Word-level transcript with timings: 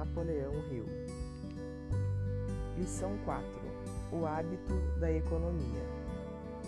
Napoleão 0.00 0.54
Hill. 0.70 0.86
Lição 2.78 3.18
4: 3.26 3.44
O 4.12 4.24
hábito 4.24 4.72
da 4.98 5.12
economia. 5.12 5.84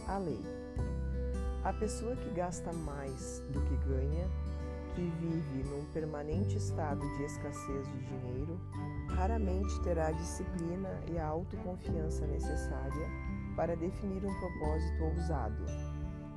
A 0.07 0.19
lei. 0.19 0.45
A 1.65 1.73
pessoa 1.73 2.15
que 2.15 2.29
gasta 2.29 2.71
mais 2.75 3.43
do 3.51 3.63
que 3.63 3.77
ganha, 3.89 4.29
que 4.95 5.01
vive 5.19 5.67
num 5.71 5.87
permanente 5.95 6.59
estado 6.59 7.01
de 7.17 7.23
escassez 7.23 7.89
de 7.89 8.01
dinheiro, 8.01 8.61
raramente 9.09 9.81
terá 9.83 10.09
a 10.09 10.13
disciplina 10.13 10.91
e 11.11 11.17
a 11.17 11.27
autoconfiança 11.27 12.27
necessária 12.27 13.09
para 13.57 13.75
definir 13.75 14.23
um 14.27 14.41
propósito 14.41 15.05
ousado, 15.05 15.65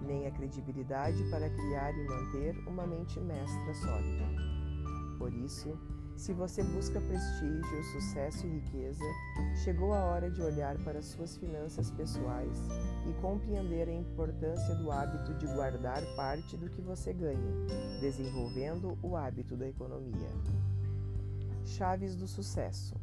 nem 0.01 0.27
a 0.27 0.31
credibilidade 0.31 1.21
para 1.29 1.49
criar 1.49 1.93
e 1.93 2.07
manter 2.07 2.57
uma 2.65 2.87
mente 2.87 3.20
mestra 3.20 3.73
sólida. 3.73 4.25
Por 5.17 5.34
isso, 5.34 5.77
se 6.15 6.33
você 6.33 6.63
busca 6.63 6.99
prestígio, 7.01 7.83
sucesso 7.91 8.47
e 8.47 8.49
riqueza, 8.49 9.03
chegou 9.63 9.93
a 9.93 10.05
hora 10.05 10.31
de 10.31 10.41
olhar 10.41 10.77
para 10.79 11.01
suas 11.01 11.37
finanças 11.37 11.91
pessoais 11.91 12.57
e 13.07 13.13
compreender 13.21 13.89
a 13.89 13.93
importância 13.93 14.75
do 14.75 14.91
hábito 14.91 15.33
de 15.35 15.45
guardar 15.47 16.01
parte 16.15 16.55
do 16.57 16.70
que 16.70 16.81
você 16.81 17.13
ganha, 17.13 17.53
desenvolvendo 17.99 18.97
o 19.03 19.15
hábito 19.15 19.55
da 19.57 19.67
economia. 19.67 20.29
Chaves 21.65 22.15
do 22.15 22.27
sucesso. 22.27 22.95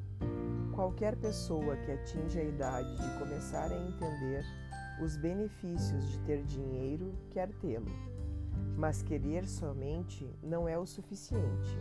Qualquer 0.72 1.14
pessoa 1.16 1.76
que 1.76 1.92
atinja 1.92 2.40
a 2.40 2.44
idade 2.44 2.96
de 2.96 3.18
começar 3.18 3.70
a 3.70 3.76
entender 3.76 4.44
os 5.02 5.16
benefícios 5.16 6.08
de 6.08 6.18
ter 6.20 6.42
dinheiro 6.44 7.12
quer 7.30 7.52
tê-lo. 7.60 7.86
Mas 8.76 9.02
querer 9.02 9.46
somente 9.46 10.28
não 10.42 10.66
é 10.66 10.78
o 10.78 10.86
suficiente. 10.86 11.76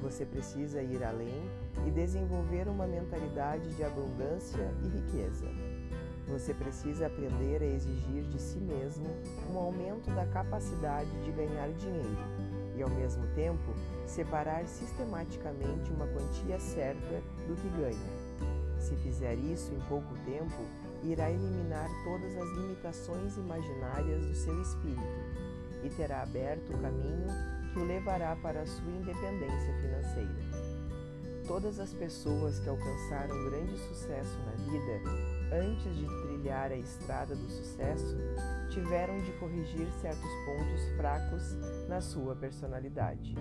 Você 0.00 0.24
precisa 0.24 0.80
ir 0.80 1.02
além 1.02 1.42
e 1.86 1.90
desenvolver 1.90 2.68
uma 2.68 2.86
mentalidade 2.86 3.74
de 3.74 3.82
abundância 3.82 4.72
e 4.84 4.88
riqueza. 4.88 5.46
Você 6.28 6.52
precisa 6.52 7.06
aprender 7.06 7.62
a 7.62 7.66
exigir 7.66 8.22
de 8.24 8.40
si 8.40 8.58
mesmo 8.58 9.06
um 9.50 9.58
aumento 9.58 10.10
da 10.14 10.26
capacidade 10.26 11.10
de 11.24 11.32
ganhar 11.32 11.68
dinheiro 11.72 12.18
e, 12.76 12.82
ao 12.82 12.90
mesmo 12.90 13.26
tempo, 13.34 13.74
separar 14.06 14.66
sistematicamente 14.66 15.90
uma 15.90 16.06
quantia 16.06 16.60
certa 16.60 17.22
do 17.46 17.56
que 17.56 17.68
ganha. 17.70 18.38
Se 18.78 18.94
fizer 18.96 19.34
isso 19.34 19.72
em 19.72 19.80
pouco 19.88 20.14
tempo, 20.24 20.62
irá 21.02 21.30
eliminar 21.30 21.88
todas 22.04 22.36
as 22.36 22.48
limitações 22.56 23.36
imaginárias 23.36 24.26
do 24.26 24.34
seu 24.34 24.60
espírito 24.62 25.02
e 25.82 25.88
terá 25.90 26.22
aberto 26.22 26.72
o 26.72 26.78
caminho 26.78 27.26
o 27.78 27.84
levará 27.84 28.36
para 28.36 28.62
a 28.62 28.66
sua 28.66 28.90
independência 28.90 29.72
financeira. 29.80 30.68
Todas 31.46 31.78
as 31.80 31.94
pessoas 31.94 32.58
que 32.58 32.68
alcançaram 32.68 33.50
grande 33.50 33.78
sucesso 33.78 34.38
na 34.44 34.52
vida, 34.52 35.00
antes 35.52 35.96
de 35.96 36.06
trilhar 36.22 36.70
a 36.70 36.76
estrada 36.76 37.34
do 37.34 37.48
sucesso, 37.48 38.18
tiveram 38.68 39.18
de 39.22 39.32
corrigir 39.38 39.90
certos 39.92 40.30
pontos 40.44 40.96
fracos 40.96 41.54
na 41.88 42.02
sua 42.02 42.36
personalidade. 42.36 43.34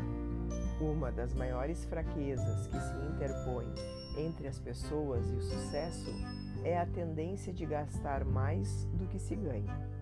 Uma 0.80 1.12
das 1.12 1.34
maiores 1.34 1.84
fraquezas 1.86 2.68
que 2.68 2.80
se 2.80 2.96
interpõe 3.14 3.68
entre 4.18 4.48
as 4.48 4.60
pessoas 4.60 5.30
e 5.30 5.36
o 5.36 5.42
sucesso 5.42 6.12
é 6.64 6.80
a 6.80 6.86
tendência 6.86 7.52
de 7.52 7.66
gastar 7.66 8.24
mais 8.24 8.86
do 8.94 9.06
que 9.08 9.20
se 9.20 9.36
ganha. 9.36 9.97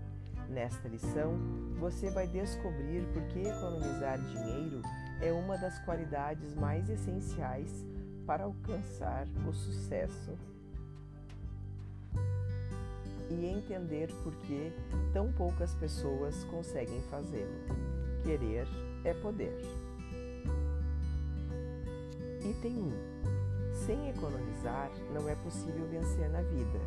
Nesta 0.49 0.87
lição, 0.87 1.37
você 1.79 2.09
vai 2.11 2.27
descobrir 2.27 3.05
por 3.13 3.23
que 3.23 3.39
economizar 3.39 4.19
dinheiro 4.19 4.81
é 5.21 5.31
uma 5.31 5.57
das 5.57 5.79
qualidades 5.79 6.53
mais 6.55 6.89
essenciais 6.89 7.85
para 8.25 8.43
alcançar 8.43 9.27
o 9.47 9.53
sucesso 9.53 10.37
e 13.29 13.45
entender 13.45 14.07
por 14.23 14.35
que 14.35 14.71
tão 15.13 15.31
poucas 15.31 15.73
pessoas 15.75 16.43
conseguem 16.45 17.01
fazê-lo. 17.09 17.55
Querer 18.23 18.67
é 19.03 19.13
poder. 19.13 19.57
Item 22.47 22.93
1. 23.71 23.75
Sem 23.85 24.09
economizar, 24.09 24.89
não 25.13 25.27
é 25.27 25.35
possível 25.35 25.85
vencer 25.87 26.29
na 26.29 26.41
vida. 26.41 26.79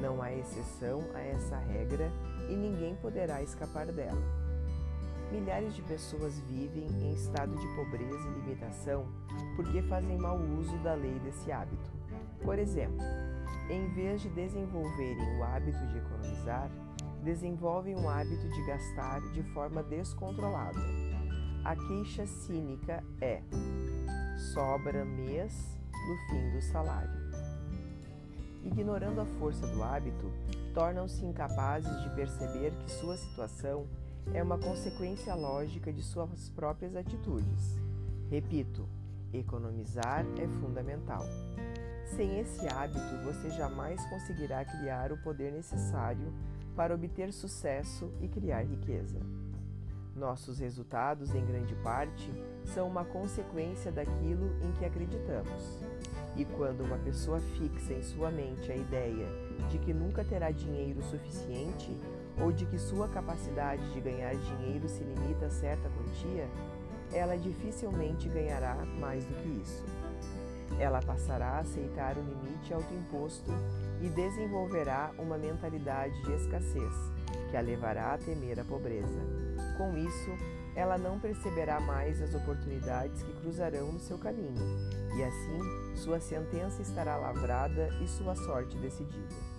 Não 0.00 0.22
há 0.22 0.32
exceção 0.32 1.02
a 1.14 1.20
essa 1.20 1.56
regra 1.56 2.10
e 2.50 2.56
ninguém 2.56 2.94
poderá 2.96 3.42
escapar 3.42 3.86
dela. 3.86 4.20
Milhares 5.30 5.74
de 5.74 5.82
pessoas 5.82 6.38
vivem 6.40 6.88
em 6.88 7.14
estado 7.14 7.56
de 7.56 7.66
pobreza 7.76 8.28
e 8.28 8.40
limitação 8.40 9.06
porque 9.54 9.80
fazem 9.82 10.18
mau 10.18 10.36
uso 10.36 10.76
da 10.78 10.94
lei 10.94 11.18
desse 11.20 11.52
hábito. 11.52 11.90
Por 12.42 12.58
exemplo, 12.58 12.98
em 13.70 13.88
vez 13.94 14.20
de 14.22 14.28
desenvolverem 14.30 15.38
o 15.38 15.44
hábito 15.44 15.78
de 15.86 15.98
economizar, 15.98 16.70
desenvolvem 17.22 17.94
o 17.94 18.08
hábito 18.08 18.48
de 18.48 18.66
gastar 18.66 19.20
de 19.32 19.42
forma 19.52 19.82
descontrolada. 19.82 20.80
A 21.64 21.76
queixa 21.76 22.26
cínica 22.26 23.04
é: 23.20 23.42
sobra 24.52 25.04
mês 25.04 25.78
no 26.08 26.16
fim 26.28 26.50
do 26.50 26.62
salário. 26.62 27.20
Ignorando 28.64 29.20
a 29.20 29.26
força 29.38 29.66
do 29.66 29.82
hábito, 29.82 30.30
tornam-se 30.72 31.24
incapazes 31.24 32.02
de 32.02 32.10
perceber 32.10 32.72
que 32.80 32.90
sua 32.90 33.16
situação 33.16 33.86
é 34.32 34.42
uma 34.42 34.58
consequência 34.58 35.34
lógica 35.34 35.92
de 35.92 36.02
suas 36.02 36.48
próprias 36.50 36.94
atitudes. 36.94 37.80
Repito, 38.30 38.88
economizar 39.32 40.24
é 40.38 40.46
fundamental. 40.60 41.24
Sem 42.16 42.40
esse 42.40 42.66
hábito, 42.68 43.24
você 43.24 43.50
jamais 43.50 44.04
conseguirá 44.06 44.64
criar 44.64 45.12
o 45.12 45.18
poder 45.18 45.52
necessário 45.52 46.32
para 46.76 46.94
obter 46.94 47.32
sucesso 47.32 48.10
e 48.20 48.28
criar 48.28 48.62
riqueza. 48.62 49.20
Nossos 50.14 50.58
resultados, 50.58 51.34
em 51.34 51.44
grande 51.44 51.74
parte, 51.76 52.30
são 52.64 52.88
uma 52.88 53.04
consequência 53.04 53.92
daquilo 53.92 54.50
em 54.62 54.72
que 54.72 54.84
acreditamos. 54.84 55.78
E 56.36 56.44
quando 56.44 56.84
uma 56.84 56.98
pessoa 56.98 57.40
fixa 57.40 57.94
em 57.94 58.02
sua 58.02 58.30
mente 58.30 58.70
a 58.70 58.76
ideia 58.76 59.49
de 59.68 59.78
que 59.78 59.92
nunca 59.92 60.24
terá 60.24 60.50
dinheiro 60.50 61.02
suficiente 61.02 61.96
ou 62.40 62.52
de 62.52 62.64
que 62.66 62.78
sua 62.78 63.08
capacidade 63.08 63.92
de 63.92 64.00
ganhar 64.00 64.34
dinheiro 64.34 64.88
se 64.88 65.02
limita 65.02 65.46
a 65.46 65.50
certa 65.50 65.90
quantia, 65.90 66.48
ela 67.12 67.36
dificilmente 67.36 68.28
ganhará 68.28 68.76
mais 68.98 69.24
do 69.24 69.34
que 69.34 69.48
isso. 69.62 69.84
Ela 70.78 71.00
passará 71.02 71.48
a 71.48 71.58
aceitar 71.58 72.16
o 72.16 72.22
limite 72.22 72.72
autoimposto 72.72 73.50
e 74.00 74.08
desenvolverá 74.08 75.10
uma 75.18 75.36
mentalidade 75.36 76.22
de 76.22 76.32
escassez, 76.32 76.94
que 77.50 77.56
a 77.56 77.60
levará 77.60 78.14
a 78.14 78.18
temer 78.18 78.58
a 78.60 78.64
pobreza. 78.64 79.20
Com 79.76 79.96
isso, 79.98 80.30
ela 80.74 80.96
não 80.96 81.18
perceberá 81.18 81.80
mais 81.80 82.22
as 82.22 82.34
oportunidades 82.34 83.22
que 83.22 83.32
cruzarão 83.40 83.92
no 83.92 83.98
seu 83.98 84.16
caminho, 84.16 84.54
e 85.16 85.22
assim 85.22 85.96
sua 85.96 86.20
sentença 86.20 86.80
estará 86.80 87.16
lavrada 87.16 87.88
e 88.02 88.06
sua 88.06 88.34
sorte 88.36 88.78
decidida. 88.78 89.49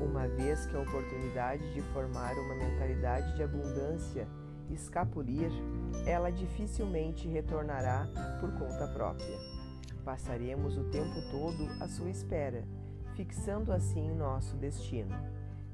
Uma 0.00 0.28
vez 0.28 0.66
que 0.66 0.76
a 0.76 0.80
oportunidade 0.80 1.72
de 1.72 1.80
formar 1.92 2.34
uma 2.34 2.54
mentalidade 2.54 3.34
de 3.36 3.42
abundância 3.42 4.26
escapulir, 4.70 5.50
ela 6.06 6.30
dificilmente 6.30 7.28
retornará 7.28 8.08
por 8.40 8.52
conta 8.52 8.88
própria. 8.88 9.38
Passaremos 10.04 10.76
o 10.76 10.84
tempo 10.84 11.14
todo 11.30 11.82
à 11.82 11.88
sua 11.88 12.10
espera, 12.10 12.64
fixando 13.14 13.72
assim 13.72 14.10
nosso 14.14 14.56
destino. 14.56 15.14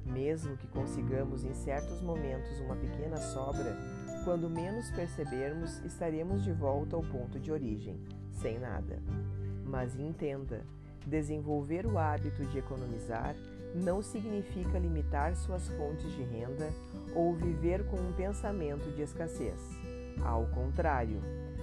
Mesmo 0.05 0.57
que 0.57 0.67
consigamos 0.67 1.43
em 1.43 1.53
certos 1.53 2.01
momentos 2.01 2.59
uma 2.59 2.75
pequena 2.75 3.17
sobra, 3.17 3.75
quando 4.23 4.49
menos 4.49 4.89
percebermos, 4.91 5.79
estaremos 5.85 6.43
de 6.43 6.51
volta 6.51 6.95
ao 6.95 7.03
ponto 7.03 7.39
de 7.39 7.51
origem, 7.51 7.99
sem 8.31 8.59
nada. 8.59 9.01
Mas 9.65 9.97
entenda, 9.97 10.65
desenvolver 11.05 11.85
o 11.85 11.97
hábito 11.97 12.45
de 12.45 12.57
economizar 12.59 13.35
não 13.73 14.01
significa 14.01 14.79
limitar 14.79 15.35
suas 15.35 15.67
fontes 15.69 16.11
de 16.11 16.23
renda 16.23 16.69
ou 17.15 17.33
viver 17.33 17.85
com 17.85 17.97
um 17.97 18.13
pensamento 18.13 18.91
de 18.95 19.01
escassez. 19.01 19.59
Ao 20.23 20.45
contrário, 20.47 21.21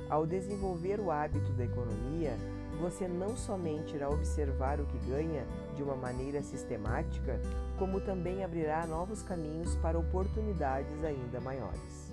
ao 0.08 0.26
desenvolver 0.26 1.00
o 1.00 1.11
hábito 1.11 1.53
da 1.53 1.64
economia, 1.64 2.37
você 2.81 3.08
não 3.08 3.37
somente 3.37 3.94
irá 3.94 4.08
observar 4.08 4.81
o 4.81 4.87
que 4.87 4.99
ganha 4.99 5.47
de 5.75 5.82
uma 5.82 5.97
maneira 5.97 6.43
sistemática, 6.43 7.41
como 7.79 8.00
também 8.00 8.44
abrirá 8.44 8.87
novos 8.87 9.23
caminhos 9.23 9.75
para 9.76 9.99
oportunidades 9.99 11.02
ainda 11.02 11.41
maiores. 11.41 12.12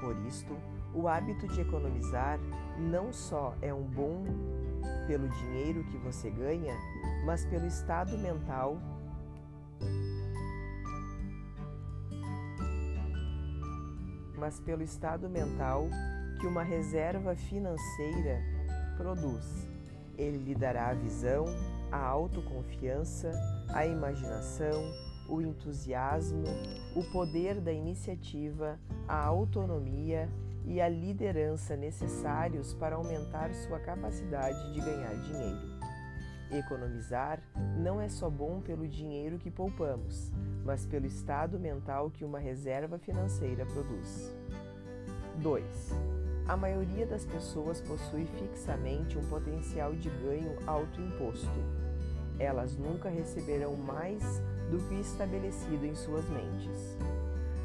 Por 0.00 0.16
isto, 0.26 0.56
o 0.94 1.08
hábito 1.08 1.46
de 1.48 1.60
economizar 1.60 2.38
não 2.78 3.12
só 3.12 3.54
é 3.62 3.72
um 3.72 3.82
bom 3.82 4.24
pelo 5.06 5.28
dinheiro 5.28 5.84
que 5.84 5.96
você 5.98 6.30
ganha, 6.30 6.74
mas 7.26 7.44
pelo 7.44 7.66
estado 7.66 8.16
mental 8.16 8.78
mas 14.38 14.60
pelo 14.60 14.82
estado 14.82 15.28
mental 15.28 15.88
que 16.40 16.46
uma 16.46 16.62
reserva 16.62 17.34
financeira 17.34 18.40
produz. 18.96 19.66
Ele 20.16 20.38
lhe 20.38 20.54
dará 20.54 20.90
a 20.90 20.94
visão, 20.94 21.46
a 21.90 21.98
autoconfiança, 21.98 23.32
a 23.70 23.84
imaginação, 23.86 24.82
o 25.28 25.40
entusiasmo, 25.40 26.44
o 26.94 27.02
poder 27.10 27.60
da 27.60 27.72
iniciativa, 27.72 28.78
a 29.08 29.24
autonomia 29.24 30.28
e 30.64 30.80
a 30.80 30.88
liderança 30.88 31.76
necessários 31.76 32.72
para 32.74 32.96
aumentar 32.96 33.52
sua 33.54 33.80
capacidade 33.80 34.72
de 34.72 34.80
ganhar 34.80 35.14
dinheiro. 35.22 35.76
Economizar 36.50 37.42
não 37.76 38.00
é 38.00 38.08
só 38.08 38.30
bom 38.30 38.60
pelo 38.60 38.86
dinheiro 38.86 39.38
que 39.38 39.50
poupamos, 39.50 40.30
mas 40.64 40.86
pelo 40.86 41.06
estado 41.06 41.58
mental 41.58 42.10
que 42.10 42.24
uma 42.24 42.38
reserva 42.38 42.98
financeira 42.98 43.66
produz. 43.66 44.32
2. 45.42 45.64
A 46.46 46.56
maioria 46.56 47.04
das 47.04 47.24
pessoas 47.24 47.80
possui 47.80 48.26
fixamente 48.38 49.18
um 49.18 49.26
potencial 49.28 49.92
de 49.94 50.08
ganho 50.08 50.56
autoimposto. 50.66 51.58
Elas 52.38 52.76
nunca 52.76 53.08
receberão 53.08 53.74
mais 53.74 54.22
do 54.70 54.78
que 54.88 54.94
estabelecido 55.00 55.84
em 55.84 55.94
suas 55.96 56.24
mentes. 56.28 56.96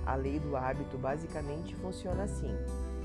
A 0.05 0.15
lei 0.15 0.39
do 0.39 0.57
hábito 0.57 0.97
basicamente 0.97 1.75
funciona 1.75 2.23
assim: 2.23 2.55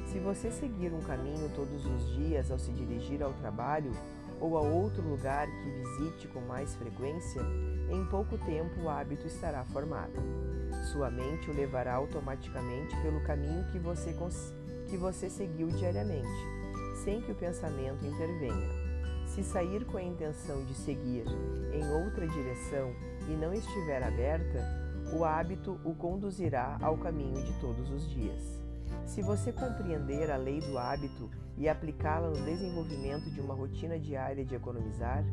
se 0.07 0.19
você 0.19 0.51
seguir 0.51 0.95
um 0.95 1.01
caminho 1.01 1.51
todos 1.55 1.85
os 1.85 2.15
dias 2.15 2.51
ao 2.51 2.59
se 2.59 2.73
dirigir 2.73 3.23
ao 3.23 3.35
trabalho 3.35 3.93
ou 4.41 4.57
a 4.57 4.61
outro 4.61 5.03
lugar 5.03 5.47
que 5.47 5.71
visite 5.71 6.29
com 6.29 6.41
mais 6.41 6.75
frequência, 6.77 7.43
em 7.91 8.05
pouco 8.07 8.37
tempo 8.39 8.83
o 8.83 8.89
hábito 8.89 9.27
estará 9.27 9.65
formado. 9.65 10.13
Sua 10.93 11.11
mente 11.11 11.51
o 11.51 11.55
levará 11.55 11.95
automaticamente 11.95 12.95
pelo 13.03 13.21
caminho 13.23 13.65
que 13.73 13.79
você, 13.79 14.15
que 14.89 14.97
você 14.97 15.31
seguiu 15.31 15.69
diariamente, 15.69 16.29
sem 17.05 17.21
que 17.21 17.33
o 17.33 17.35
pensamento 17.35 18.05
intervenha. 18.05 18.87
Se 19.27 19.43
sair 19.43 19.85
com 19.85 19.97
a 19.97 20.03
intenção 20.03 20.65
de 20.65 20.75
seguir 20.75 21.25
em 21.73 22.05
outra 22.05 22.27
direção 22.27 22.93
e 23.29 23.33
não 23.33 23.53
estiver 23.53 24.03
aberta, 24.03 24.65
o 25.13 25.25
hábito 25.25 25.79
o 25.85 25.95
conduzirá 25.95 26.79
ao 26.81 26.97
caminho 26.97 27.43
de 27.45 27.53
todos 27.61 27.91
os 27.91 28.09
dias. 28.09 28.66
Se 29.05 29.23
você 29.23 29.53
compreender 29.53 30.31
a 30.31 30.37
lei 30.37 30.61
do 30.61 30.79
hábito 30.79 31.31
e 31.57 31.69
aplicá-la 31.69 32.29
no 32.29 32.45
desenvolvimento 32.45 33.31
de 33.31 33.41
uma 33.41 33.55
rotina 33.55 33.99
diária 33.99 34.45
de 34.45 34.55
economizar, 34.55 35.25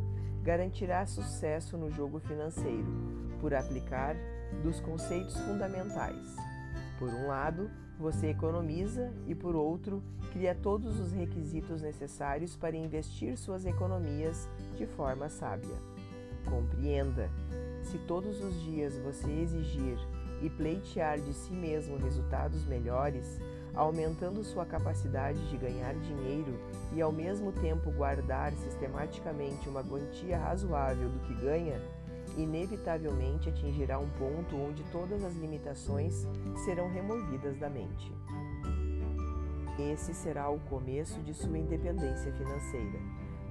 garantirá 0.42 1.06
sucesso 1.06 1.78
no 1.78 1.90
jogo 1.90 2.20
financeiro, 2.20 2.88
por 3.40 3.54
aplicar 3.54 4.16
dos 4.62 4.80
conceitos 4.80 5.38
fundamentais. 5.40 6.36
Por 7.00 7.10
um 7.10 7.28
lado, 7.28 7.70
você 7.98 8.28
economiza 8.28 9.14
e, 9.28 9.36
por 9.36 9.56
outro, 9.56 10.04
cria 10.32 10.56
todos 10.56 11.00
os 11.00 11.12
requisitos 11.12 11.82
necessários 11.82 12.56
para 12.56 12.76
investir 12.76 13.38
suas 13.38 13.66
economias 13.66 14.50
de 14.78 14.86
forma 14.86 15.30
sábia. 15.30 15.76
Compreenda: 16.50 17.30
se 17.84 17.98
todos 18.00 18.44
os 18.44 18.62
dias 18.62 18.98
você 19.00 19.32
exigir 19.32 19.98
e 20.44 20.50
pleitear 20.50 21.20
de 21.20 21.34
si 21.34 21.54
mesmo 21.54 21.98
resultados 21.98 22.66
melhores, 22.66 23.40
aumentando 23.74 24.44
sua 24.44 24.66
capacidade 24.66 25.40
de 25.50 25.58
ganhar 25.58 25.96
dinheiro 25.96 26.60
e 26.92 27.02
ao 27.02 27.14
mesmo 27.14 27.54
tempo 27.54 27.90
guardar 27.92 28.52
sistematicamente 28.52 29.70
uma 29.70 29.82
quantia 29.82 30.38
razoável 30.38 31.10
do 31.10 31.20
que 31.22 31.34
ganha, 31.36 31.82
inevitavelmente 32.38 33.50
atingirá 33.50 33.98
um 33.98 34.10
ponto 34.10 34.56
onde 34.58 34.84
todas 34.92 35.24
as 35.24 35.34
limitações 35.36 36.28
serão 36.66 36.90
removidas 36.90 37.58
da 37.58 37.70
mente. 37.70 38.12
Esse 39.80 40.14
será 40.14 40.50
o 40.50 40.60
começo 40.60 41.20
de 41.22 41.34
sua 41.34 41.58
independência 41.58 42.32
financeira. 42.34 43.00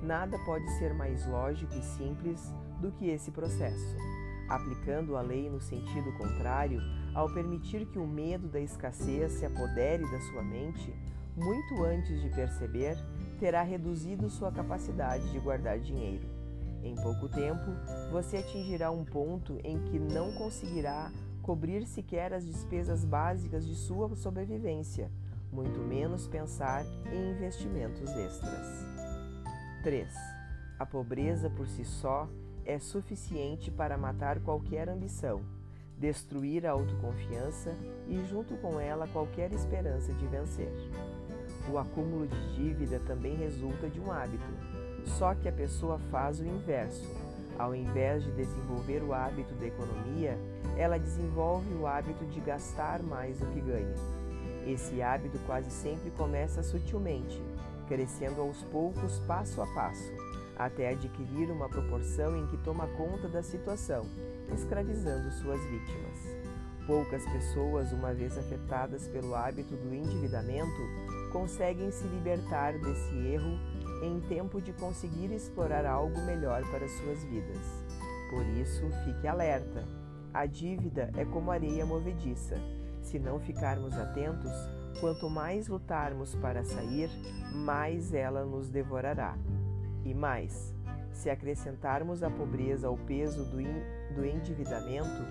Nada 0.02 0.38
pode 0.44 0.68
ser 0.78 0.92
mais 0.94 1.26
lógico 1.26 1.74
e 1.74 1.82
simples 1.82 2.52
do 2.80 2.92
que 2.92 3.08
esse 3.08 3.30
processo. 3.30 3.96
Aplicando 4.52 5.16
a 5.16 5.22
lei 5.22 5.48
no 5.48 5.62
sentido 5.62 6.12
contrário, 6.18 6.78
ao 7.14 7.32
permitir 7.32 7.86
que 7.86 7.98
o 7.98 8.06
medo 8.06 8.48
da 8.48 8.60
escassez 8.60 9.32
se 9.32 9.46
apodere 9.46 10.02
da 10.10 10.20
sua 10.20 10.42
mente, 10.42 10.94
muito 11.34 11.82
antes 11.82 12.20
de 12.20 12.28
perceber, 12.28 12.98
terá 13.40 13.62
reduzido 13.62 14.28
sua 14.28 14.52
capacidade 14.52 15.32
de 15.32 15.38
guardar 15.38 15.78
dinheiro. 15.78 16.28
Em 16.82 16.94
pouco 16.96 17.30
tempo, 17.30 17.64
você 18.10 18.36
atingirá 18.36 18.90
um 18.90 19.06
ponto 19.06 19.58
em 19.64 19.78
que 19.84 19.98
não 19.98 20.34
conseguirá 20.34 21.10
cobrir 21.40 21.86
sequer 21.86 22.34
as 22.34 22.44
despesas 22.44 23.06
básicas 23.06 23.66
de 23.66 23.74
sua 23.74 24.14
sobrevivência, 24.16 25.10
muito 25.50 25.80
menos 25.80 26.28
pensar 26.28 26.84
em 27.10 27.30
investimentos 27.30 28.10
extras. 28.10 28.66
3. 29.82 30.14
A 30.78 30.84
pobreza 30.84 31.48
por 31.48 31.66
si 31.66 31.86
só 31.86 32.28
é 32.64 32.78
suficiente 32.78 33.70
para 33.70 33.98
matar 33.98 34.40
qualquer 34.40 34.88
ambição, 34.88 35.42
destruir 35.98 36.66
a 36.66 36.72
autoconfiança 36.72 37.74
e, 38.08 38.24
junto 38.26 38.56
com 38.56 38.78
ela, 38.78 39.06
qualquer 39.08 39.52
esperança 39.52 40.12
de 40.12 40.26
vencer. 40.26 40.72
O 41.70 41.78
acúmulo 41.78 42.26
de 42.26 42.54
dívida 42.54 43.00
também 43.00 43.36
resulta 43.36 43.88
de 43.88 44.00
um 44.00 44.10
hábito 44.10 44.46
só 45.06 45.34
que 45.34 45.48
a 45.48 45.52
pessoa 45.52 45.98
faz 46.10 46.40
o 46.40 46.44
inverso. 46.44 47.08
Ao 47.58 47.74
invés 47.74 48.24
de 48.24 48.32
desenvolver 48.32 49.02
o 49.02 49.12
hábito 49.12 49.54
da 49.54 49.66
economia, 49.66 50.38
ela 50.76 50.98
desenvolve 50.98 51.72
o 51.74 51.86
hábito 51.86 52.24
de 52.26 52.40
gastar 52.40 53.02
mais 53.02 53.38
do 53.38 53.46
que 53.46 53.60
ganha. 53.60 53.94
Esse 54.66 55.02
hábito 55.02 55.38
quase 55.46 55.70
sempre 55.70 56.10
começa 56.12 56.62
sutilmente, 56.62 57.42
crescendo 57.88 58.40
aos 58.40 58.62
poucos, 58.64 59.18
passo 59.20 59.60
a 59.60 59.66
passo, 59.74 60.10
até 60.64 60.90
adquirir 60.90 61.50
uma 61.50 61.68
proporção 61.68 62.36
em 62.36 62.46
que 62.46 62.56
toma 62.58 62.86
conta 62.88 63.28
da 63.28 63.42
situação, 63.42 64.06
escravizando 64.54 65.30
suas 65.32 65.60
vítimas. 65.64 66.42
Poucas 66.86 67.24
pessoas, 67.26 67.92
uma 67.92 68.12
vez 68.12 68.36
afetadas 68.36 69.06
pelo 69.08 69.34
hábito 69.34 69.76
do 69.76 69.94
endividamento, 69.94 70.82
conseguem 71.32 71.90
se 71.92 72.06
libertar 72.08 72.72
desse 72.78 73.16
erro 73.26 73.58
em 74.02 74.20
tempo 74.28 74.60
de 74.60 74.72
conseguir 74.72 75.32
explorar 75.32 75.86
algo 75.86 76.20
melhor 76.22 76.62
para 76.70 76.88
suas 76.88 77.22
vidas. 77.24 77.84
Por 78.30 78.44
isso, 78.58 78.82
fique 79.04 79.28
alerta. 79.28 79.86
A 80.34 80.44
dívida 80.44 81.10
é 81.16 81.24
como 81.24 81.50
areia 81.50 81.86
movediça. 81.86 82.56
Se 83.00 83.18
não 83.18 83.38
ficarmos 83.38 83.94
atentos, 83.94 84.50
quanto 85.00 85.28
mais 85.30 85.68
lutarmos 85.68 86.34
para 86.36 86.64
sair, 86.64 87.10
mais 87.54 88.12
ela 88.12 88.44
nos 88.44 88.70
devorará. 88.70 89.36
E 90.04 90.12
mais, 90.14 90.74
se 91.12 91.30
acrescentarmos 91.30 92.22
a 92.22 92.30
pobreza 92.30 92.88
ao 92.88 92.96
peso 92.96 93.44
do, 93.44 93.58
do 94.14 94.24
endividamento, 94.24 95.24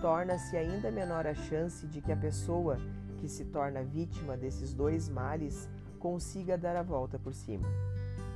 torna-se 0.00 0.56
ainda 0.56 0.90
menor 0.90 1.26
a 1.26 1.34
chance 1.34 1.86
de 1.86 2.00
que 2.00 2.12
a 2.12 2.16
pessoa 2.16 2.78
que 3.18 3.28
se 3.28 3.44
torna 3.46 3.82
vítima 3.82 4.36
desses 4.36 4.72
dois 4.72 5.08
males 5.08 5.68
consiga 5.98 6.56
dar 6.56 6.76
a 6.76 6.82
volta 6.82 7.18
por 7.18 7.34
cima. 7.34 7.66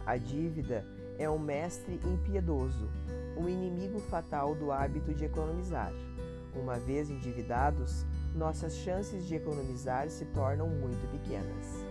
A 0.05 0.17
dívida 0.17 0.85
é 1.19 1.29
um 1.31 1.39
mestre 1.39 2.01
impiedoso, 2.05 2.89
um 3.37 3.49
inimigo 3.49 4.01
fatal 4.01 4.55
do 4.55 4.73
hábito 4.73 5.15
de 5.15 5.25
economizar. 5.25 5.93
Uma 6.55 6.79
vez 6.79 7.09
endividados, 7.09 8.05
nossas 8.35 8.75
chances 8.77 9.27
de 9.27 9.37
economizar 9.37 10.09
se 10.11 10.25
tornam 10.27 10.69
muito 10.69 11.09
pequenas. 11.11 11.85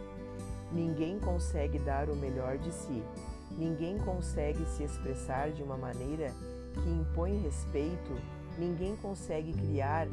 Ninguém 0.72 1.20
consegue 1.20 1.80
dar 1.80 2.10
o 2.10 2.16
melhor 2.16 2.58
de 2.58 2.72
si, 2.72 3.04
ninguém 3.58 3.98
consegue 3.98 4.66
se 4.66 4.84
expressar 4.84 5.52
de 5.52 5.62
uma 5.64 5.78
maneira 5.78 6.34
que 6.74 6.90
impõe 6.90 7.42
respeito, 7.42 8.16
ninguém 8.58 8.96
consegue 8.98 9.54
criar 9.54 10.08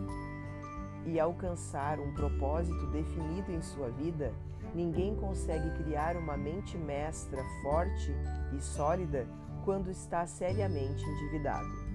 e 1.07 1.18
alcançar 1.18 1.99
um 2.00 2.12
propósito 2.12 2.87
definido 2.88 3.52
em 3.52 3.62
sua 3.62 3.88
vida 3.90 4.33
Ninguém 4.75 5.14
consegue 5.16 5.71
criar 5.83 6.16
uma 6.16 6.37
mente 6.37 6.76
mestra 6.76 7.42
forte 7.62 8.14
e 8.57 8.61
sólida 8.61 9.26
quando 9.64 9.90
está 9.90 10.26
seriamente 10.26 11.04
endividado. 11.04 11.88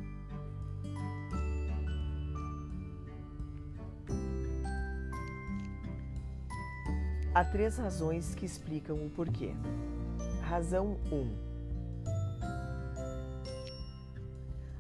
Há 7.34 7.44
três 7.46 7.78
razões 7.78 8.36
que 8.36 8.46
explicam 8.46 8.96
o 9.06 9.10
porquê. 9.10 9.56
Razão 10.54 10.98
1. 11.12 11.16
Um, 11.16 11.36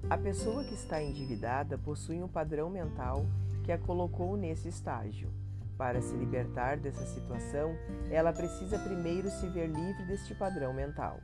a 0.08 0.16
pessoa 0.16 0.64
que 0.64 0.76
está 0.76 1.02
endividada 1.02 1.80
possui 1.80 2.22
um 2.22 2.28
padrão 2.28 2.70
mental 2.70 3.26
que 3.64 3.72
a 3.72 3.78
colocou 3.80 4.38
nesse 4.38 4.68
estágio. 4.68 5.32
Para 5.76 6.00
se 6.00 6.16
libertar 6.16 6.78
dessa 6.78 7.04
situação, 7.08 7.76
ela 8.12 8.32
precisa 8.32 8.78
primeiro 8.78 9.32
se 9.32 9.50
ver 9.50 9.66
livre 9.66 10.06
deste 10.06 10.36
padrão 10.36 10.76
mental. 10.76 11.20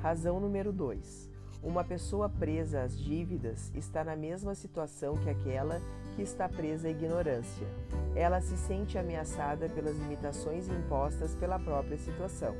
Razão 0.00 0.38
número 0.38 0.72
2. 0.72 1.28
Uma 1.60 1.82
pessoa 1.82 2.28
presa 2.28 2.82
às 2.82 2.96
dívidas 2.96 3.72
está 3.74 4.04
na 4.04 4.14
mesma 4.14 4.54
situação 4.54 5.16
que 5.16 5.28
aquela 5.28 5.80
que 6.14 6.22
está 6.22 6.48
presa 6.48 6.86
à 6.86 6.90
ignorância. 6.92 7.66
Ela 8.14 8.40
se 8.40 8.56
sente 8.56 8.96
ameaçada 8.96 9.68
pelas 9.68 9.96
limitações 9.96 10.68
impostas 10.68 11.34
pela 11.34 11.58
própria 11.58 11.98
situação. 11.98 12.54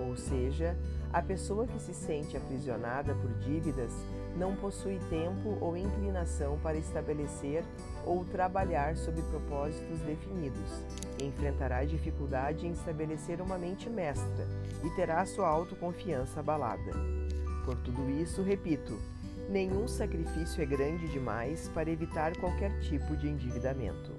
Ou 0.00 0.16
seja, 0.16 0.76
a 1.12 1.22
pessoa 1.22 1.66
que 1.66 1.80
se 1.80 1.94
sente 1.94 2.36
aprisionada 2.36 3.14
por 3.14 3.32
dívidas 3.34 3.92
não 4.36 4.56
possui 4.56 4.98
tempo 5.08 5.56
ou 5.60 5.76
inclinação 5.76 6.58
para 6.58 6.76
estabelecer 6.76 7.64
ou 8.04 8.24
trabalhar 8.24 8.96
sob 8.96 9.22
propósitos 9.22 10.00
definidos. 10.00 10.84
Enfrentará 11.22 11.84
dificuldade 11.84 12.66
em 12.66 12.72
estabelecer 12.72 13.40
uma 13.40 13.56
mente 13.56 13.88
mestra 13.88 14.46
e 14.82 14.90
terá 14.96 15.24
sua 15.24 15.48
autoconfiança 15.48 16.40
abalada. 16.40 16.92
Por 17.64 17.76
tudo 17.76 18.10
isso, 18.10 18.42
repito, 18.42 18.98
nenhum 19.48 19.86
sacrifício 19.86 20.62
é 20.62 20.66
grande 20.66 21.08
demais 21.08 21.68
para 21.68 21.90
evitar 21.90 22.36
qualquer 22.38 22.78
tipo 22.80 23.16
de 23.16 23.28
endividamento. 23.28 24.12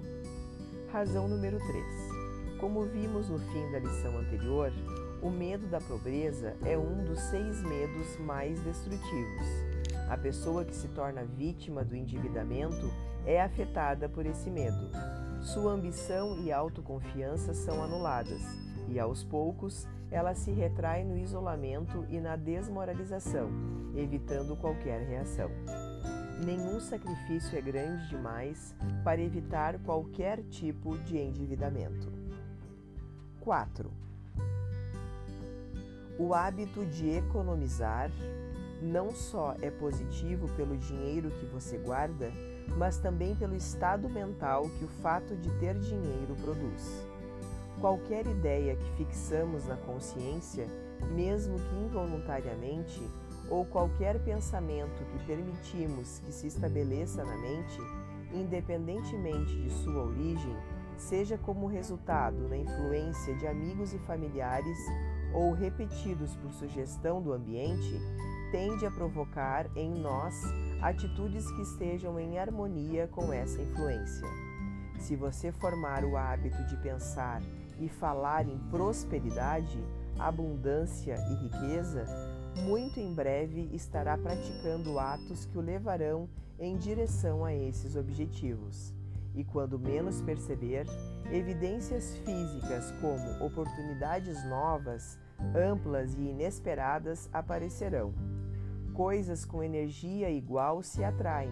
Razão 0.90 1.28
número 1.28 1.58
3. 1.58 2.16
Como 2.58 2.84
vimos 2.86 3.28
no 3.28 3.38
fim 3.38 3.70
da 3.70 3.78
lição 3.78 4.18
anterior, 4.18 4.72
o 5.22 5.30
medo 5.30 5.66
da 5.66 5.80
pobreza 5.80 6.56
é 6.64 6.76
um 6.76 7.04
dos 7.04 7.20
seis 7.20 7.62
medos 7.62 8.16
mais 8.18 8.60
destrutivos. 8.60 9.46
A 10.08 10.16
pessoa 10.16 10.64
que 10.64 10.74
se 10.74 10.88
torna 10.88 11.24
vítima 11.24 11.84
do 11.84 11.96
endividamento 11.96 12.90
é 13.24 13.40
afetada 13.40 14.08
por 14.08 14.24
esse 14.26 14.50
medo. 14.50 14.90
Sua 15.42 15.72
ambição 15.72 16.38
e 16.38 16.52
autoconfiança 16.52 17.54
são 17.54 17.82
anuladas 17.82 18.42
e, 18.88 19.00
aos 19.00 19.24
poucos, 19.24 19.86
ela 20.10 20.34
se 20.34 20.52
retrai 20.52 21.04
no 21.04 21.18
isolamento 21.18 22.04
e 22.08 22.20
na 22.20 22.36
desmoralização, 22.36 23.50
evitando 23.96 24.56
qualquer 24.56 25.00
reação. 25.08 25.50
Nenhum 26.44 26.78
sacrifício 26.78 27.58
é 27.58 27.62
grande 27.62 28.08
demais 28.08 28.74
para 29.02 29.20
evitar 29.20 29.78
qualquer 29.80 30.42
tipo 30.44 30.96
de 30.98 31.16
endividamento. 31.18 32.12
4. 33.40 34.05
O 36.18 36.32
hábito 36.32 36.84
de 36.86 37.10
economizar 37.10 38.10
não 38.80 39.10
só 39.10 39.54
é 39.60 39.70
positivo 39.70 40.48
pelo 40.56 40.76
dinheiro 40.76 41.30
que 41.30 41.44
você 41.46 41.76
guarda, 41.76 42.32
mas 42.78 42.96
também 42.98 43.34
pelo 43.36 43.54
estado 43.54 44.08
mental 44.08 44.62
que 44.78 44.84
o 44.84 44.88
fato 45.02 45.36
de 45.36 45.50
ter 45.58 45.78
dinheiro 45.78 46.34
produz. 46.42 47.06
Qualquer 47.80 48.26
ideia 48.26 48.76
que 48.76 48.96
fixamos 48.96 49.66
na 49.66 49.76
consciência, 49.76 50.66
mesmo 51.14 51.58
que 51.58 51.76
involuntariamente, 51.76 53.02
ou 53.50 53.66
qualquer 53.66 54.18
pensamento 54.24 55.04
que 55.12 55.26
permitimos 55.26 56.20
que 56.20 56.32
se 56.32 56.46
estabeleça 56.46 57.22
na 57.22 57.36
mente, 57.36 57.78
independentemente 58.32 59.54
de 59.60 59.70
sua 59.70 60.04
origem, 60.04 60.56
seja 60.96 61.36
como 61.36 61.66
resultado 61.66 62.48
na 62.48 62.56
influência 62.56 63.34
de 63.34 63.46
amigos 63.46 63.92
e 63.92 63.98
familiares 63.98 64.78
ou 65.36 65.52
repetidos 65.52 66.34
por 66.36 66.50
sugestão 66.54 67.20
do 67.20 67.34
ambiente, 67.34 68.00
tende 68.50 68.86
a 68.86 68.90
provocar 68.90 69.66
em 69.76 69.90
nós 69.90 70.34
atitudes 70.80 71.50
que 71.50 71.60
estejam 71.60 72.18
em 72.18 72.38
harmonia 72.38 73.06
com 73.08 73.30
essa 73.30 73.60
influência. 73.60 74.26
Se 74.98 75.14
você 75.14 75.52
formar 75.52 76.04
o 76.04 76.16
hábito 76.16 76.64
de 76.64 76.76
pensar 76.78 77.42
e 77.78 77.86
falar 77.86 78.48
em 78.48 78.58
prosperidade, 78.70 79.78
abundância 80.18 81.14
e 81.28 81.34
riqueza, 81.34 82.06
muito 82.62 82.98
em 82.98 83.14
breve 83.14 83.68
estará 83.74 84.16
praticando 84.16 84.98
atos 84.98 85.44
que 85.44 85.58
o 85.58 85.60
levarão 85.60 86.30
em 86.58 86.78
direção 86.78 87.44
a 87.44 87.54
esses 87.54 87.94
objetivos. 87.94 88.94
E 89.34 89.44
quando 89.44 89.78
menos 89.78 90.22
perceber, 90.22 90.86
evidências 91.30 92.16
físicas 92.24 92.90
como 93.02 93.44
oportunidades 93.44 94.42
novas 94.48 95.18
amplas 95.54 96.14
e 96.14 96.20
inesperadas 96.20 97.28
aparecerão. 97.32 98.14
Coisas 98.94 99.44
com 99.44 99.62
energia 99.62 100.30
igual 100.30 100.82
se 100.82 101.04
atraem. 101.04 101.50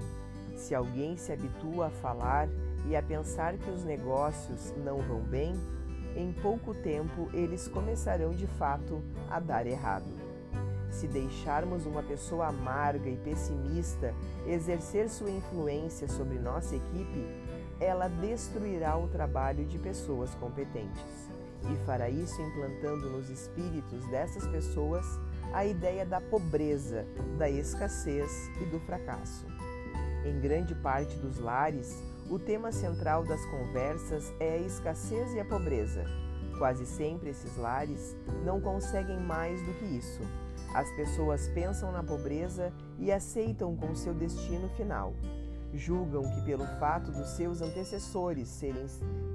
Se 0.56 0.74
alguém 0.74 1.16
se 1.16 1.32
habitua 1.32 1.86
a 1.86 1.90
falar 1.90 2.48
e 2.88 2.96
a 2.96 3.02
pensar 3.02 3.56
que 3.58 3.70
os 3.70 3.84
negócios 3.84 4.72
não 4.84 4.98
vão 4.98 5.20
bem, 5.20 5.54
em 6.16 6.32
pouco 6.32 6.74
tempo 6.74 7.28
eles 7.32 7.68
começarão 7.68 8.30
de 8.30 8.46
fato 8.46 9.02
a 9.28 9.40
dar 9.40 9.66
errado. 9.66 10.08
Se 10.90 11.08
deixarmos 11.08 11.86
uma 11.86 12.02
pessoa 12.02 12.46
amarga 12.46 13.08
e 13.10 13.16
pessimista 13.16 14.14
exercer 14.46 15.10
sua 15.10 15.30
influência 15.30 16.06
sobre 16.08 16.38
nossa 16.38 16.76
equipe, 16.76 17.26
ela 17.80 18.06
destruirá 18.06 18.96
o 18.96 19.08
trabalho 19.08 19.64
de 19.64 19.76
pessoas 19.76 20.32
competentes 20.36 21.33
e 21.72 21.86
fará 21.86 22.08
isso 22.08 22.40
implantando 22.40 23.10
nos 23.10 23.30
espíritos 23.30 24.06
dessas 24.08 24.46
pessoas 24.48 25.04
a 25.52 25.64
ideia 25.64 26.04
da 26.04 26.20
pobreza, 26.20 27.06
da 27.38 27.48
escassez 27.48 28.50
e 28.60 28.64
do 28.66 28.80
fracasso. 28.80 29.46
Em 30.24 30.40
grande 30.40 30.74
parte 30.74 31.16
dos 31.16 31.38
lares, 31.38 32.02
o 32.30 32.38
tema 32.38 32.72
central 32.72 33.24
das 33.24 33.44
conversas 33.46 34.32
é 34.40 34.54
a 34.54 34.58
escassez 34.58 35.34
e 35.34 35.40
a 35.40 35.44
pobreza. 35.44 36.04
Quase 36.58 36.86
sempre 36.86 37.30
esses 37.30 37.56
lares 37.56 38.16
não 38.44 38.60
conseguem 38.60 39.20
mais 39.20 39.60
do 39.62 39.74
que 39.74 39.84
isso. 39.84 40.20
As 40.74 40.90
pessoas 40.92 41.48
pensam 41.48 41.92
na 41.92 42.02
pobreza 42.02 42.72
e 42.98 43.12
aceitam 43.12 43.76
com 43.76 43.94
seu 43.94 44.14
destino 44.14 44.68
final. 44.70 45.14
Julgam 45.76 46.22
que, 46.22 46.42
pelo 46.42 46.64
fato 46.78 47.10
dos 47.10 47.30
seus 47.30 47.60
antecessores 47.60 48.48
serem, 48.48 48.86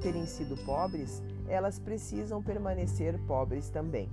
terem 0.01 0.25
sido 0.25 0.55
pobres, 0.65 1.22
elas 1.48 1.79
precisam 1.79 2.41
permanecer 2.41 3.19
pobres 3.27 3.69
também. 3.69 4.10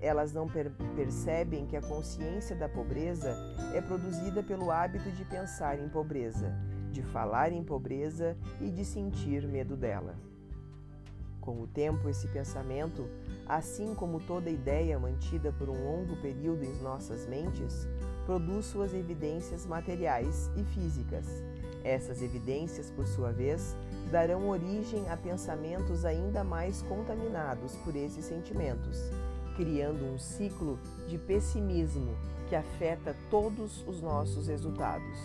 Elas 0.00 0.32
não 0.32 0.48
per 0.48 0.72
percebem 0.96 1.64
que 1.66 1.76
a 1.76 1.80
consciência 1.80 2.56
da 2.56 2.68
pobreza 2.68 3.36
é 3.72 3.80
produzida 3.80 4.42
pelo 4.42 4.70
hábito 4.70 5.10
de 5.12 5.24
pensar 5.24 5.78
em 5.78 5.88
pobreza, 5.88 6.52
de 6.90 7.02
falar 7.02 7.52
em 7.52 7.62
pobreza 7.62 8.36
e 8.60 8.68
de 8.68 8.84
sentir 8.84 9.46
medo 9.46 9.76
dela. 9.76 10.16
Com 11.40 11.60
o 11.60 11.66
tempo, 11.66 12.08
esse 12.08 12.28
pensamento, 12.28 13.08
assim 13.48 13.94
como 13.94 14.20
toda 14.20 14.48
ideia 14.50 14.98
mantida 14.98 15.52
por 15.52 15.68
um 15.68 15.84
longo 15.84 16.16
período 16.16 16.64
em 16.64 16.82
nossas 16.82 17.26
mentes, 17.26 17.86
produz 18.24 18.66
suas 18.66 18.94
evidências 18.94 19.66
materiais 19.66 20.50
e 20.56 20.62
físicas. 20.64 21.26
Essas 21.84 22.22
evidências, 22.22 22.90
por 22.90 23.06
sua 23.06 23.32
vez, 23.32 23.76
darão 24.10 24.48
origem 24.48 25.08
a 25.10 25.16
pensamentos 25.16 26.04
ainda 26.04 26.44
mais 26.44 26.82
contaminados 26.82 27.74
por 27.76 27.96
esses 27.96 28.24
sentimentos, 28.24 28.98
criando 29.56 30.04
um 30.04 30.18
ciclo 30.18 30.78
de 31.08 31.18
pessimismo 31.18 32.14
que 32.48 32.54
afeta 32.54 33.16
todos 33.30 33.84
os 33.86 34.00
nossos 34.00 34.46
resultados. 34.46 35.18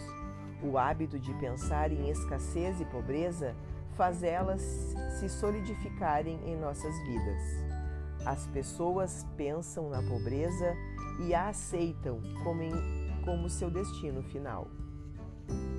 O 0.63 0.77
hábito 0.77 1.19
de 1.19 1.33
pensar 1.35 1.91
em 1.91 2.09
escassez 2.09 2.81
e 2.81 2.85
pobreza 2.85 3.53
faz 3.95 4.23
elas 4.23 4.61
se 5.19 5.29
solidificarem 5.29 6.39
em 6.45 6.55
nossas 6.55 6.95
vidas. 7.03 7.41
As 8.25 8.47
pessoas 8.47 9.25
pensam 9.35 9.89
na 9.89 10.01
pobreza 10.01 10.75
e 11.19 11.33
a 11.33 11.49
aceitam 11.49 12.19
como, 12.43 12.61
em, 12.63 12.71
como 13.23 13.49
seu 13.49 13.69
destino 13.69 14.23
final. 14.23 14.67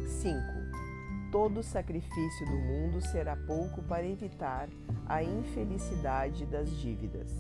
5 0.07 0.68
todo 1.31 1.63
sacrifício 1.63 2.47
do 2.47 2.57
mundo 2.57 3.01
será 3.01 3.37
pouco 3.37 3.83
para 3.83 4.07
evitar 4.07 4.69
a 5.07 5.23
infelicidade 5.23 6.47
das 6.47 6.71
dívidas. 6.71 7.31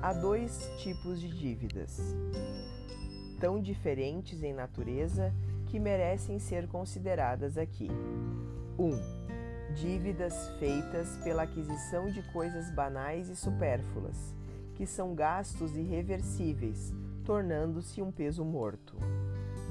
Há 0.00 0.12
dois 0.12 0.68
tipos 0.78 1.20
de 1.20 1.28
dívidas, 1.28 2.00
tão 3.38 3.60
diferentes 3.60 4.42
em 4.42 4.52
natureza 4.52 5.32
que 5.66 5.78
merecem 5.78 6.40
ser 6.40 6.66
consideradas 6.66 7.56
aqui. 7.56 7.88
1. 8.78 8.84
Um, 8.84 9.00
dívidas 9.74 10.48
feitas 10.58 11.16
pela 11.18 11.44
aquisição 11.44 12.10
de 12.10 12.20
coisas 12.32 12.68
banais 12.74 13.28
e 13.28 13.36
supérfluas, 13.36 14.34
que 14.74 14.86
são 14.86 15.14
gastos 15.14 15.76
irreversíveis, 15.76 16.92
tornando-se 17.24 18.02
um 18.02 18.10
peso 18.10 18.44
morto. 18.44 18.96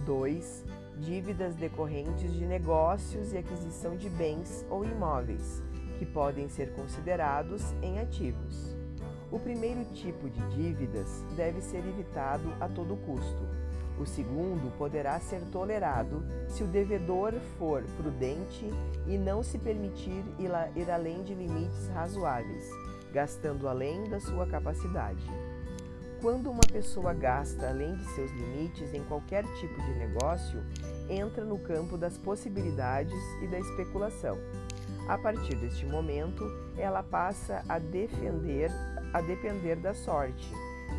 2 0.06 0.63
dívidas 1.01 1.55
decorrentes 1.55 2.31
de 2.31 2.46
negócios 2.46 3.34
e 3.34 3.38
aquisição 3.38 3.98
de 3.98 4.08
bens 4.08 4.63
ou 4.70 4.86
imóveis, 4.86 5.62
que 5.98 6.05
podem 6.05 6.48
ser 6.48 6.74
considerados 6.74 7.74
em 7.81 8.00
ativos. 8.00 8.75
O 9.31 9.39
primeiro 9.39 9.84
tipo 9.93 10.29
de 10.29 10.39
dívidas 10.50 11.24
deve 11.36 11.60
ser 11.60 11.79
evitado 11.79 12.53
a 12.60 12.67
todo 12.67 12.96
custo. 12.98 13.48
O 14.00 14.05
segundo 14.05 14.72
poderá 14.77 15.20
ser 15.20 15.41
tolerado 15.51 16.24
se 16.48 16.63
o 16.63 16.67
devedor 16.67 17.34
for 17.58 17.84
prudente 17.98 18.70
e 19.08 19.17
não 19.17 19.41
se 19.41 19.58
permitir 19.58 20.24
ir 20.75 20.91
além 20.91 21.24
de 21.24 21.34
limites 21.34 21.88
razoáveis, 21.89 22.70
gastando 23.12 23.67
além 23.67 24.08
da 24.10 24.20
sua 24.20 24.46
capacidade. 24.46 25.25
Quando 26.22 26.51
uma 26.51 26.62
pessoa 26.72 27.15
gasta 27.15 27.67
além 27.67 27.96
de 27.96 28.05
seus 28.13 28.31
limites 28.31 28.93
em 28.93 29.03
qualquer 29.05 29.43
tipo 29.55 29.81
de 29.81 29.93
negócio, 29.96 30.62
entra 31.10 31.43
no 31.43 31.60
campo 31.60 31.98
das 31.98 32.17
possibilidades 32.17 33.20
e 33.41 33.48
da 33.48 33.60
especulação. 33.60 34.38
A 35.08 35.17
partir 35.17 35.55
deste 35.55 35.86
momento, 35.86 36.46
ela 36.77 37.03
passa 37.03 37.63
a 37.67 37.79
defender, 37.79 38.72
a 39.13 39.22
depender 39.22 39.75
da 39.75 39.93
sorte 39.93 40.50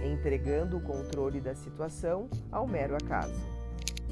entregando 0.04 0.76
o 0.76 0.80
controle 0.80 1.40
da 1.40 1.54
situação 1.54 2.28
ao 2.50 2.66
mero 2.66 2.96
acaso. 2.96 3.40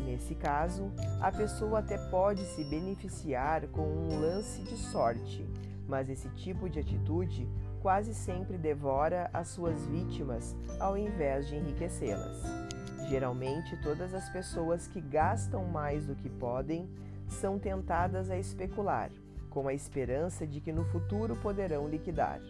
Nesse 0.04 0.35
caso, 0.35 0.90
a 1.20 1.30
pessoa 1.30 1.80
até 1.80 1.99
pode 2.11 2.44
se 2.47 2.64
beneficiar 2.64 3.66
com 3.68 3.82
um 3.82 4.20
lance 4.20 4.62
de 4.62 4.76
sorte, 4.76 5.47
mas 5.87 6.09
esse 6.09 6.28
tipo 6.30 6.68
de 6.68 6.78
atitude 6.78 7.49
quase 7.82 8.14
sempre 8.14 8.56
devora 8.56 9.28
as 9.32 9.49
suas 9.49 9.87
vítimas 9.87 10.54
ao 10.78 10.97
invés 10.97 11.49
de 11.49 11.56
enriquecê-las. 11.56 12.42
Geralmente, 13.11 13.76
todas 13.79 14.14
as 14.14 14.29
pessoas 14.29 14.87
que 14.87 15.00
gastam 15.00 15.64
mais 15.64 16.07
do 16.07 16.14
que 16.14 16.31
podem 16.31 16.88
são 17.26 17.59
tentadas 17.59 18.31
a 18.31 18.38
especular, 18.38 19.11
com 19.50 19.67
a 19.67 19.75
esperança 19.75 20.47
de 20.47 20.61
que 20.61 20.71
no 20.71 20.85
futuro 20.85 21.35
poderão 21.35 21.88
liquidar, 21.88 22.40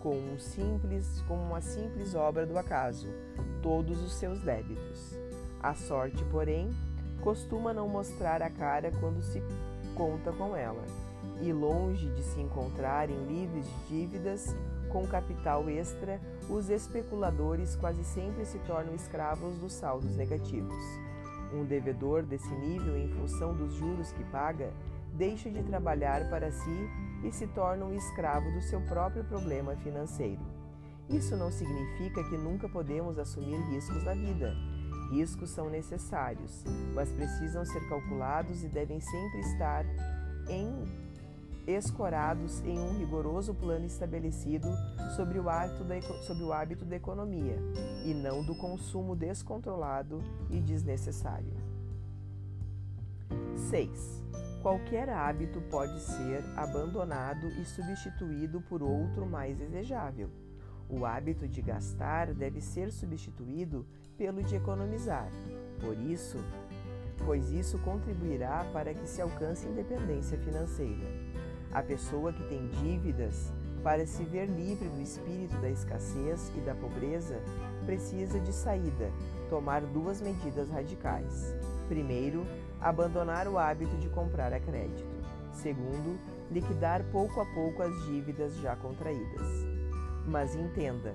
com, 0.00 0.16
um 0.16 0.38
simples, 0.38 1.20
com 1.28 1.34
uma 1.34 1.60
simples 1.60 2.14
obra 2.14 2.46
do 2.46 2.56
acaso, 2.56 3.08
todos 3.62 4.02
os 4.02 4.14
seus 4.14 4.40
débitos. 4.40 5.14
A 5.62 5.74
sorte, 5.74 6.24
porém, 6.30 6.70
costuma 7.20 7.74
não 7.74 7.86
mostrar 7.86 8.40
a 8.40 8.48
cara 8.48 8.90
quando 8.98 9.20
se 9.20 9.42
conta 9.94 10.32
com 10.32 10.56
ela, 10.56 10.82
e 11.42 11.52
longe 11.52 12.08
de 12.08 12.22
se 12.22 12.40
encontrarem 12.40 13.22
livres 13.26 13.66
de 13.66 13.98
dívidas, 14.06 14.56
com 14.88 15.06
capital 15.06 15.68
extra, 15.68 16.18
os 16.48 16.70
especuladores 16.70 17.74
quase 17.76 18.04
sempre 18.04 18.44
se 18.44 18.58
tornam 18.60 18.94
escravos 18.94 19.58
dos 19.58 19.72
saldos 19.72 20.14
negativos. 20.16 20.74
Um 21.52 21.64
devedor 21.64 22.22
desse 22.22 22.52
nível, 22.54 22.96
em 22.96 23.08
função 23.08 23.54
dos 23.54 23.74
juros 23.74 24.12
que 24.12 24.24
paga, 24.24 24.72
deixa 25.14 25.50
de 25.50 25.62
trabalhar 25.62 26.28
para 26.28 26.52
si 26.52 26.90
e 27.24 27.32
se 27.32 27.46
torna 27.48 27.84
um 27.84 27.94
escravo 27.94 28.50
do 28.52 28.62
seu 28.62 28.80
próprio 28.82 29.24
problema 29.24 29.74
financeiro. 29.76 30.42
Isso 31.08 31.36
não 31.36 31.50
significa 31.50 32.22
que 32.24 32.36
nunca 32.36 32.68
podemos 32.68 33.18
assumir 33.18 33.58
riscos 33.70 34.02
na 34.04 34.14
vida. 34.14 34.52
Riscos 35.10 35.50
são 35.50 35.70
necessários, 35.70 36.64
mas 36.94 37.12
precisam 37.12 37.64
ser 37.64 37.88
calculados 37.88 38.64
e 38.64 38.68
devem 38.68 39.00
sempre 39.00 39.40
estar 39.40 39.84
em 40.48 41.05
escorados 41.66 42.60
em 42.64 42.78
um 42.78 42.96
rigoroso 42.98 43.54
plano 43.54 43.84
estabelecido 43.84 44.68
sobre 45.16 45.38
o, 45.38 45.44
da, 45.44 46.00
sobre 46.22 46.44
o 46.44 46.52
hábito 46.52 46.84
da 46.84 46.96
economia 46.96 47.58
e 48.04 48.14
não 48.14 48.44
do 48.44 48.54
consumo 48.54 49.16
descontrolado 49.16 50.22
e 50.50 50.60
desnecessário. 50.60 51.54
6. 53.68 54.24
Qualquer 54.62 55.08
hábito 55.08 55.60
pode 55.70 56.00
ser 56.00 56.44
abandonado 56.56 57.46
e 57.60 57.64
substituído 57.64 58.60
por 58.60 58.82
outro 58.82 59.26
mais 59.26 59.56
desejável. 59.56 60.30
O 60.88 61.04
hábito 61.04 61.48
de 61.48 61.60
gastar 61.62 62.32
deve 62.32 62.60
ser 62.60 62.92
substituído 62.92 63.86
pelo 64.16 64.42
de 64.42 64.54
economizar. 64.54 65.28
Por 65.80 65.96
isso, 65.98 66.38
pois 67.24 67.50
isso 67.50 67.78
contribuirá 67.80 68.64
para 68.72 68.94
que 68.94 69.08
se 69.08 69.20
alcance 69.20 69.66
independência 69.66 70.38
financeira. 70.38 71.15
A 71.72 71.82
pessoa 71.82 72.32
que 72.32 72.42
tem 72.44 72.68
dívidas, 72.82 73.52
para 73.82 74.06
se 74.06 74.24
ver 74.24 74.46
livre 74.46 74.88
do 74.88 75.00
espírito 75.00 75.56
da 75.60 75.70
escassez 75.70 76.50
e 76.56 76.60
da 76.60 76.74
pobreza, 76.74 77.40
precisa 77.84 78.40
de 78.40 78.52
saída, 78.52 79.12
tomar 79.48 79.82
duas 79.82 80.20
medidas 80.20 80.68
radicais. 80.70 81.54
Primeiro, 81.88 82.46
abandonar 82.80 83.46
o 83.46 83.58
hábito 83.58 83.96
de 83.98 84.08
comprar 84.08 84.52
a 84.52 84.60
crédito. 84.60 85.16
Segundo, 85.52 86.18
liquidar 86.50 87.04
pouco 87.12 87.40
a 87.40 87.46
pouco 87.54 87.82
as 87.82 87.94
dívidas 88.06 88.56
já 88.56 88.74
contraídas. 88.76 89.46
Mas 90.26 90.56
entenda, 90.56 91.14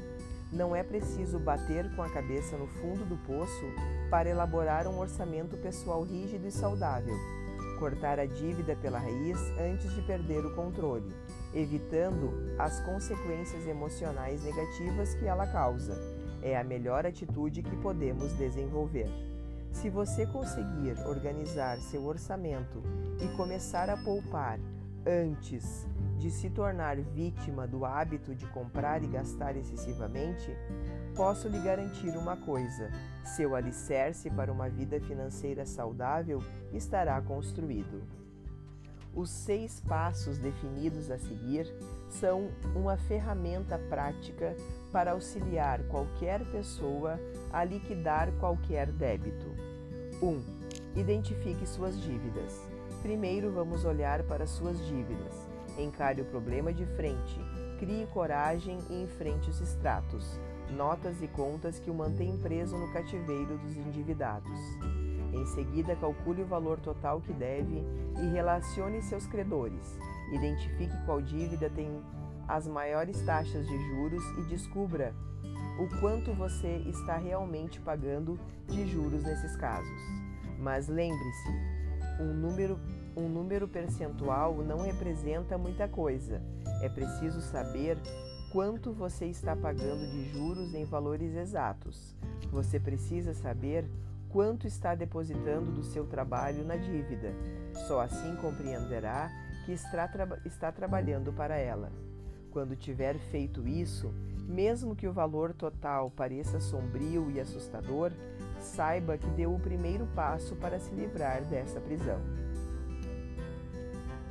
não 0.51 0.75
é 0.75 0.83
preciso 0.83 1.39
bater 1.39 1.93
com 1.95 2.01
a 2.01 2.09
cabeça 2.09 2.57
no 2.57 2.67
fundo 2.67 3.05
do 3.05 3.17
poço 3.27 3.65
para 4.09 4.29
elaborar 4.29 4.87
um 4.87 4.99
orçamento 4.99 5.57
pessoal 5.57 6.03
rígido 6.03 6.47
e 6.47 6.51
saudável 6.51 7.15
cortar 7.81 8.19
a 8.19 8.27
dívida 8.27 8.75
pela 8.75 8.99
raiz 8.99 9.39
antes 9.59 9.91
de 9.95 10.03
perder 10.03 10.45
o 10.45 10.53
controle, 10.53 11.11
evitando 11.51 12.31
as 12.59 12.79
consequências 12.81 13.65
emocionais 13.65 14.43
negativas 14.43 15.15
que 15.15 15.25
ela 15.25 15.47
causa. 15.47 15.99
É 16.43 16.55
a 16.55 16.63
melhor 16.63 17.07
atitude 17.07 17.63
que 17.63 17.75
podemos 17.77 18.33
desenvolver. 18.33 19.09
Se 19.71 19.89
você 19.89 20.27
conseguir 20.27 20.95
organizar 21.07 21.79
seu 21.79 22.05
orçamento 22.05 22.83
e 23.19 23.35
começar 23.35 23.89
a 23.89 23.97
poupar 23.97 24.59
antes 25.05 25.87
de 26.17 26.29
se 26.29 26.49
tornar 26.49 26.97
vítima 26.97 27.67
do 27.67 27.83
hábito 27.83 28.35
de 28.35 28.45
comprar 28.47 29.03
e 29.03 29.07
gastar 29.07 29.55
excessivamente, 29.57 30.55
posso 31.15 31.47
lhe 31.47 31.59
garantir 31.59 32.15
uma 32.17 32.37
coisa: 32.37 32.89
seu 33.23 33.55
alicerce 33.55 34.29
para 34.29 34.51
uma 34.51 34.69
vida 34.69 34.99
financeira 35.01 35.65
saudável 35.65 36.41
estará 36.71 37.19
construído. 37.21 38.03
Os 39.13 39.29
seis 39.29 39.81
passos 39.81 40.37
definidos 40.37 41.11
a 41.11 41.17
seguir 41.17 41.67
são 42.09 42.49
uma 42.73 42.95
ferramenta 42.95 43.77
prática 43.77 44.55
para 44.91 45.11
auxiliar 45.11 45.83
qualquer 45.89 46.45
pessoa 46.45 47.19
a 47.51 47.63
liquidar 47.63 48.31
qualquer 48.39 48.89
débito. 48.89 49.47
1. 50.21 50.25
Um, 50.25 50.41
identifique 50.95 51.67
suas 51.67 51.99
dívidas. 51.99 52.70
Primeiro 53.01 53.51
vamos 53.51 53.83
olhar 53.85 54.23
para 54.23 54.45
suas 54.45 54.77
dívidas. 54.85 55.33
Encare 55.77 56.21
o 56.21 56.25
problema 56.25 56.71
de 56.71 56.85
frente, 56.85 57.39
crie 57.79 58.05
coragem 58.07 58.77
e 58.89 59.03
enfrente 59.03 59.49
os 59.49 59.59
extratos 59.61 60.39
notas 60.71 61.21
e 61.21 61.27
contas 61.27 61.79
que 61.79 61.91
o 61.91 61.93
mantêm 61.93 62.37
preso 62.37 62.77
no 62.77 62.91
cativeiro 62.91 63.57
dos 63.57 63.77
endividados. 63.77 64.59
Em 65.33 65.45
seguida, 65.45 65.95
calcule 65.95 66.43
o 66.43 66.45
valor 66.45 66.79
total 66.79 67.21
que 67.21 67.33
deve 67.33 67.83
e 68.21 68.27
relacione 68.29 69.01
seus 69.01 69.27
credores. 69.27 69.97
Identifique 70.31 70.95
qual 71.05 71.21
dívida 71.21 71.69
tem 71.69 72.01
as 72.47 72.67
maiores 72.67 73.21
taxas 73.21 73.67
de 73.67 73.77
juros 73.89 74.23
e 74.39 74.49
descubra 74.49 75.13
o 75.79 75.99
quanto 75.99 76.33
você 76.33 76.77
está 76.87 77.17
realmente 77.17 77.79
pagando 77.79 78.39
de 78.67 78.85
juros 78.87 79.23
nesses 79.23 79.55
casos. 79.55 80.01
Mas 80.59 80.87
lembre-se, 80.87 81.80
um 82.19 82.33
número, 82.33 82.79
um 83.15 83.27
número 83.27 83.67
percentual 83.67 84.55
não 84.63 84.81
representa 84.81 85.57
muita 85.57 85.87
coisa. 85.87 86.41
É 86.81 86.89
preciso 86.89 87.41
saber 87.41 87.97
quanto 88.51 88.91
você 88.91 89.25
está 89.25 89.55
pagando 89.55 90.05
de 90.09 90.29
juros 90.31 90.73
em 90.73 90.83
valores 90.83 91.35
exatos. 91.35 92.15
Você 92.51 92.79
precisa 92.79 93.33
saber 93.33 93.85
quanto 94.29 94.67
está 94.67 94.95
depositando 94.95 95.71
do 95.71 95.83
seu 95.83 96.05
trabalho 96.05 96.65
na 96.65 96.75
dívida. 96.75 97.33
Só 97.87 98.01
assim 98.01 98.35
compreenderá 98.37 99.29
que 99.65 99.71
está, 99.71 100.07
tra 100.07 100.39
está 100.45 100.71
trabalhando 100.71 101.31
para 101.31 101.57
ela. 101.57 101.91
Quando 102.51 102.75
tiver 102.75 103.17
feito 103.17 103.65
isso, 103.67 104.13
mesmo 104.47 104.95
que 104.95 105.07
o 105.07 105.13
valor 105.13 105.53
total 105.53 106.11
pareça 106.11 106.59
sombrio 106.59 107.31
e 107.31 107.39
assustador, 107.39 108.11
saiba 108.61 109.17
que 109.17 109.27
deu 109.31 109.53
o 109.53 109.59
primeiro 109.59 110.05
passo 110.15 110.55
para 110.55 110.79
se 110.79 110.93
livrar 110.93 111.43
dessa 111.45 111.79
prisão. 111.79 112.19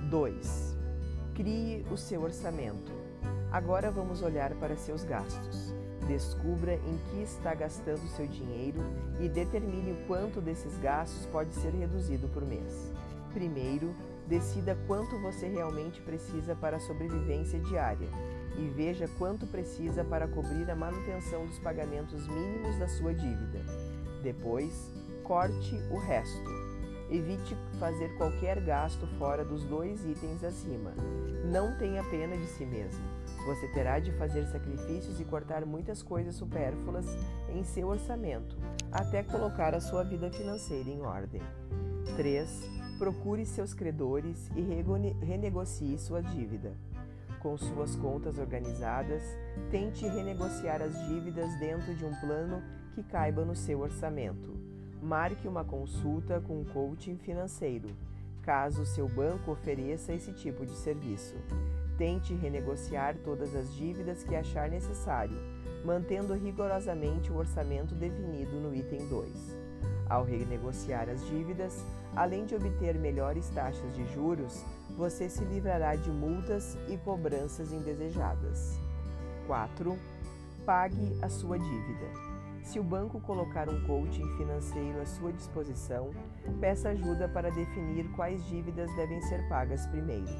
2. 0.08 0.76
Crie 1.34 1.84
o 1.90 1.96
seu 1.96 2.22
orçamento. 2.22 2.92
Agora 3.50 3.90
vamos 3.90 4.22
olhar 4.22 4.54
para 4.54 4.76
seus 4.76 5.04
gastos. 5.04 5.74
Descubra 6.06 6.74
em 6.74 6.98
que 7.10 7.22
está 7.22 7.54
gastando 7.54 8.08
seu 8.16 8.26
dinheiro 8.26 8.80
e 9.20 9.28
determine 9.28 9.92
o 9.92 10.06
quanto 10.06 10.40
desses 10.40 10.76
gastos 10.78 11.26
pode 11.26 11.54
ser 11.54 11.70
reduzido 11.70 12.28
por 12.28 12.44
mês. 12.44 12.92
Primeiro, 13.32 13.94
decida 14.26 14.76
quanto 14.86 15.20
você 15.20 15.48
realmente 15.48 16.00
precisa 16.00 16.54
para 16.54 16.78
a 16.78 16.80
sobrevivência 16.80 17.60
diária 17.60 18.08
e 18.56 18.68
veja 18.68 19.08
quanto 19.18 19.46
precisa 19.46 20.04
para 20.04 20.26
cobrir 20.26 20.70
a 20.70 20.76
manutenção 20.76 21.46
dos 21.46 21.58
pagamentos 21.58 22.26
mínimos 22.26 22.76
da 22.78 22.88
sua 22.88 23.14
dívida. 23.14 23.60
Depois, 24.22 24.92
corte 25.24 25.74
o 25.90 25.98
resto. 25.98 26.60
Evite 27.10 27.56
fazer 27.78 28.16
qualquer 28.16 28.60
gasto 28.60 29.06
fora 29.18 29.44
dos 29.44 29.64
dois 29.64 30.04
itens 30.04 30.44
acima. 30.44 30.92
Não 31.44 31.76
tenha 31.76 32.04
pena 32.04 32.36
de 32.36 32.46
si 32.46 32.64
mesmo. 32.64 33.02
Você 33.46 33.66
terá 33.68 33.98
de 33.98 34.12
fazer 34.12 34.46
sacrifícios 34.46 35.18
e 35.18 35.24
cortar 35.24 35.64
muitas 35.64 36.02
coisas 36.02 36.34
supérfluas 36.34 37.06
em 37.48 37.64
seu 37.64 37.88
orçamento, 37.88 38.56
até 38.92 39.22
colocar 39.22 39.74
a 39.74 39.80
sua 39.80 40.04
vida 40.04 40.30
financeira 40.30 40.88
em 40.88 41.00
ordem. 41.00 41.40
3. 42.16 42.48
Procure 42.98 43.46
seus 43.46 43.72
credores 43.72 44.50
e 44.54 44.60
renegocie 45.24 45.98
sua 45.98 46.22
dívida. 46.22 46.76
Com 47.40 47.56
suas 47.56 47.96
contas 47.96 48.36
organizadas, 48.36 49.22
tente 49.70 50.06
renegociar 50.06 50.82
as 50.82 50.92
dívidas 51.06 51.58
dentro 51.58 51.94
de 51.94 52.04
um 52.04 52.14
plano 52.16 52.62
que 52.94 53.02
caiba 53.02 53.46
no 53.46 53.56
seu 53.56 53.80
orçamento. 53.80 54.54
Marque 55.02 55.48
uma 55.48 55.64
consulta 55.64 56.38
com 56.38 56.60
um 56.60 56.64
coaching 56.64 57.16
financeiro, 57.16 57.96
caso 58.42 58.84
seu 58.84 59.08
banco 59.08 59.52
ofereça 59.52 60.12
esse 60.12 60.34
tipo 60.34 60.66
de 60.66 60.72
serviço. 60.72 61.34
Tente 61.96 62.34
renegociar 62.34 63.16
todas 63.24 63.56
as 63.56 63.74
dívidas 63.74 64.22
que 64.22 64.36
achar 64.36 64.68
necessário, 64.68 65.36
mantendo 65.82 66.34
rigorosamente 66.34 67.32
o 67.32 67.38
orçamento 67.38 67.94
definido 67.94 68.60
no 68.60 68.74
item 68.74 69.08
2. 69.08 69.56
Ao 70.10 70.24
renegociar 70.24 71.08
as 71.08 71.26
dívidas, 71.26 71.86
além 72.14 72.44
de 72.44 72.54
obter 72.54 72.98
melhores 72.98 73.48
taxas 73.48 73.94
de 73.94 74.04
juros, 74.12 74.62
você 74.96 75.28
se 75.28 75.44
livrará 75.44 75.96
de 75.96 76.10
multas 76.10 76.76
e 76.88 76.96
cobranças 76.98 77.72
indesejadas. 77.72 78.78
4. 79.46 79.96
Pague 80.64 81.18
a 81.22 81.28
sua 81.28 81.58
dívida. 81.58 82.30
Se 82.62 82.78
o 82.78 82.84
banco 82.84 83.20
colocar 83.20 83.68
um 83.68 83.84
coaching 83.86 84.26
financeiro 84.36 85.00
à 85.00 85.06
sua 85.06 85.32
disposição, 85.32 86.10
peça 86.60 86.90
ajuda 86.90 87.28
para 87.28 87.50
definir 87.50 88.08
quais 88.12 88.44
dívidas 88.46 88.94
devem 88.94 89.20
ser 89.22 89.48
pagas 89.48 89.86
primeiro. 89.86 90.30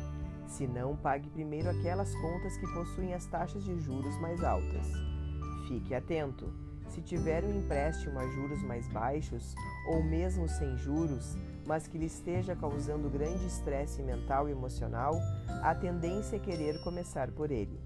Se 0.46 0.66
não, 0.66 0.96
pague 0.96 1.30
primeiro 1.30 1.70
aquelas 1.70 2.14
contas 2.16 2.56
que 2.56 2.72
possuem 2.72 3.14
as 3.14 3.26
taxas 3.26 3.64
de 3.64 3.78
juros 3.80 4.16
mais 4.20 4.42
altas. 4.44 4.86
Fique 5.68 5.94
atento! 5.94 6.69
Se 6.90 7.00
tiver 7.00 7.44
um 7.44 7.54
empréstimo 7.56 8.18
a 8.18 8.26
juros 8.26 8.62
mais 8.64 8.88
baixos, 8.88 9.54
ou 9.86 10.02
mesmo 10.02 10.48
sem 10.48 10.76
juros, 10.76 11.36
mas 11.64 11.86
que 11.86 11.96
lhe 11.96 12.06
esteja 12.06 12.56
causando 12.56 13.08
grande 13.08 13.46
estresse 13.46 14.02
mental 14.02 14.48
e 14.48 14.52
emocional, 14.52 15.14
a 15.62 15.72
tendência 15.72 16.34
é 16.34 16.40
querer 16.40 16.82
começar 16.82 17.30
por 17.30 17.52
ele. 17.52 17.80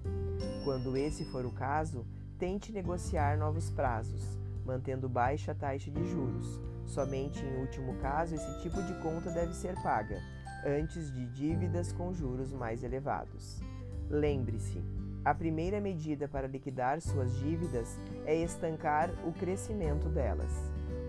Quando 0.63 0.97
esse 0.97 1.23
for 1.25 1.45
o 1.45 1.51
caso, 1.51 2.03
tente 2.39 2.71
negociar 2.71 3.37
novos 3.37 3.69
prazos, 3.69 4.39
mantendo 4.65 5.07
baixa 5.07 5.53
taxa 5.53 5.91
de 5.91 6.03
juros. 6.09 6.59
Somente 6.87 7.45
em 7.45 7.61
último 7.61 7.95
caso, 7.97 8.33
esse 8.33 8.61
tipo 8.61 8.81
de 8.81 8.93
conta 9.03 9.29
deve 9.29 9.53
ser 9.53 9.75
paga, 9.83 10.19
antes 10.65 11.13
de 11.13 11.27
dívidas 11.27 11.91
com 11.91 12.11
juros 12.11 12.51
mais 12.51 12.83
elevados. 12.83 13.61
Lembre-se, 14.09 14.83
a 15.25 15.33
primeira 15.33 15.81
medida 15.81 16.27
para 16.27 16.45
liquidar 16.45 17.01
suas 17.01 17.35
dívidas 17.39 17.97
é 18.27 18.35
estancar 18.35 19.09
o 19.25 19.33
crescimento 19.33 20.07
delas. 20.07 20.51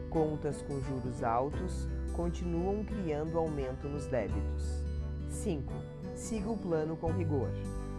Contas 0.09 0.63
com 0.63 0.81
juros 0.81 1.23
altos 1.23 1.87
continuam 2.15 2.83
criando 2.83 3.37
aumento 3.37 3.87
nos 3.87 4.07
débitos. 4.07 4.83
5. 5.29 5.71
Siga 6.15 6.49
o 6.49 6.57
plano 6.57 6.97
com 6.97 7.13
rigor. 7.13 7.51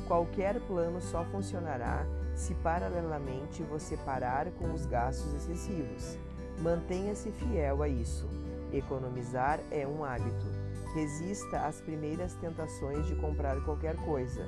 Qualquer 0.07 0.59
plano 0.61 0.99
só 0.99 1.23
funcionará 1.25 2.03
se 2.33 2.55
paralelamente 2.55 3.61
você 3.61 3.95
parar 3.97 4.49
com 4.53 4.73
os 4.73 4.87
gastos 4.87 5.35
excessivos. 5.35 6.17
Mantenha-se 6.59 7.31
fiel 7.31 7.83
a 7.83 7.87
isso. 7.87 8.27
Economizar 8.73 9.59
é 9.69 9.85
um 9.85 10.03
hábito. 10.03 10.47
Resista 10.95 11.59
às 11.59 11.79
primeiras 11.79 12.33
tentações 12.33 13.05
de 13.05 13.13
comprar 13.17 13.63
qualquer 13.63 13.95
coisa 13.97 14.43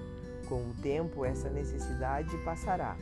com 0.49 0.71
o 0.71 0.73
tempo, 0.81 1.23
essa 1.23 1.49
necessidade 1.49 2.35
passará. 2.43 2.97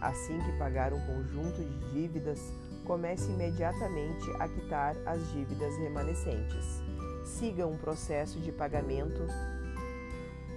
Assim 0.00 0.40
que 0.40 0.58
pagar 0.58 0.92
um 0.92 1.00
conjunto 1.00 1.62
de 1.62 1.92
dívidas, 1.92 2.40
comece 2.84 3.30
imediatamente 3.30 4.24
a 4.38 4.48
quitar 4.48 4.96
as 5.04 5.20
dívidas 5.32 5.76
remanescentes. 5.76 6.82
Siga 7.24 7.66
um 7.66 7.76
processo 7.76 8.40
de 8.40 8.50
pagamento 8.50 9.26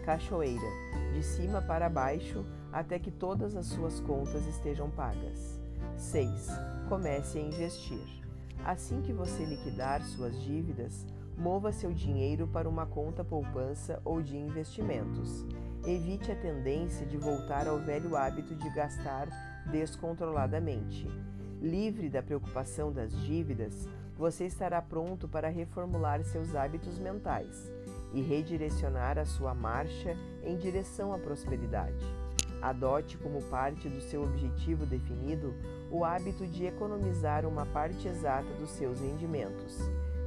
cachoeira, 0.06 0.68
de 1.14 1.22
cima 1.22 1.62
para 1.62 1.90
baixo, 1.90 2.46
até 2.72 2.98
que 2.98 3.12
todas 3.12 3.56
as 3.56 3.68
suas 3.68 4.00
contas 4.00 4.48
estejam 4.48 4.90
pagas. 4.90 5.60
6. 5.98 6.48
Comece 6.90 7.38
a 7.38 7.42
investir. 7.42 8.22
Assim 8.64 9.02
que 9.02 9.12
você 9.12 9.44
liquidar 9.44 10.02
suas 10.04 10.36
dívidas, 10.42 11.06
mova 11.38 11.72
seu 11.72 11.94
dinheiro 11.94 12.48
para 12.48 12.70
uma 12.70 12.86
conta 12.86 13.24
poupança 13.24 14.02
ou 14.06 14.22
de 14.22 14.38
investimentos. 14.38 15.46
Evite 15.86 16.32
a 16.32 16.36
tendência 16.36 17.08
de 17.08 17.18
voltar 17.18 17.68
ao 17.68 17.80
velho 17.80 18.16
hábito 18.16 18.54
de 18.54 18.70
gastar 18.70 19.28
descontroladamente. 19.72 21.08
Livre 21.60 22.08
da 22.08 22.22
preocupação 22.22 22.92
das 22.92 23.12
dívidas, 23.22 23.90
você 24.16 24.46
estará 24.46 24.80
pronto 24.80 25.28
para 25.28 25.50
reformular 25.50 26.24
seus 26.24 26.54
hábitos 26.54 27.00
mentais 27.00 27.72
e 28.14 28.22
redirecionar 28.22 29.18
a 29.18 29.26
sua 29.26 29.56
marcha 29.56 30.16
em 30.44 30.56
direção 30.56 31.14
à 31.14 31.18
prosperidade. 31.18 32.06
Adote 32.62 33.18
como 33.18 33.42
parte 33.42 33.90
do 33.90 34.02
seu 34.02 34.22
objetivo 34.22 34.86
definido 34.86 35.56
o 35.90 36.06
hábito 36.06 36.46
de 36.46 36.68
economizar 36.68 37.44
uma 37.44 37.66
parte 37.66 38.08
exata 38.08 38.54
dos 38.60 38.70
seus 38.70 39.00
rendimentos, 39.00 39.80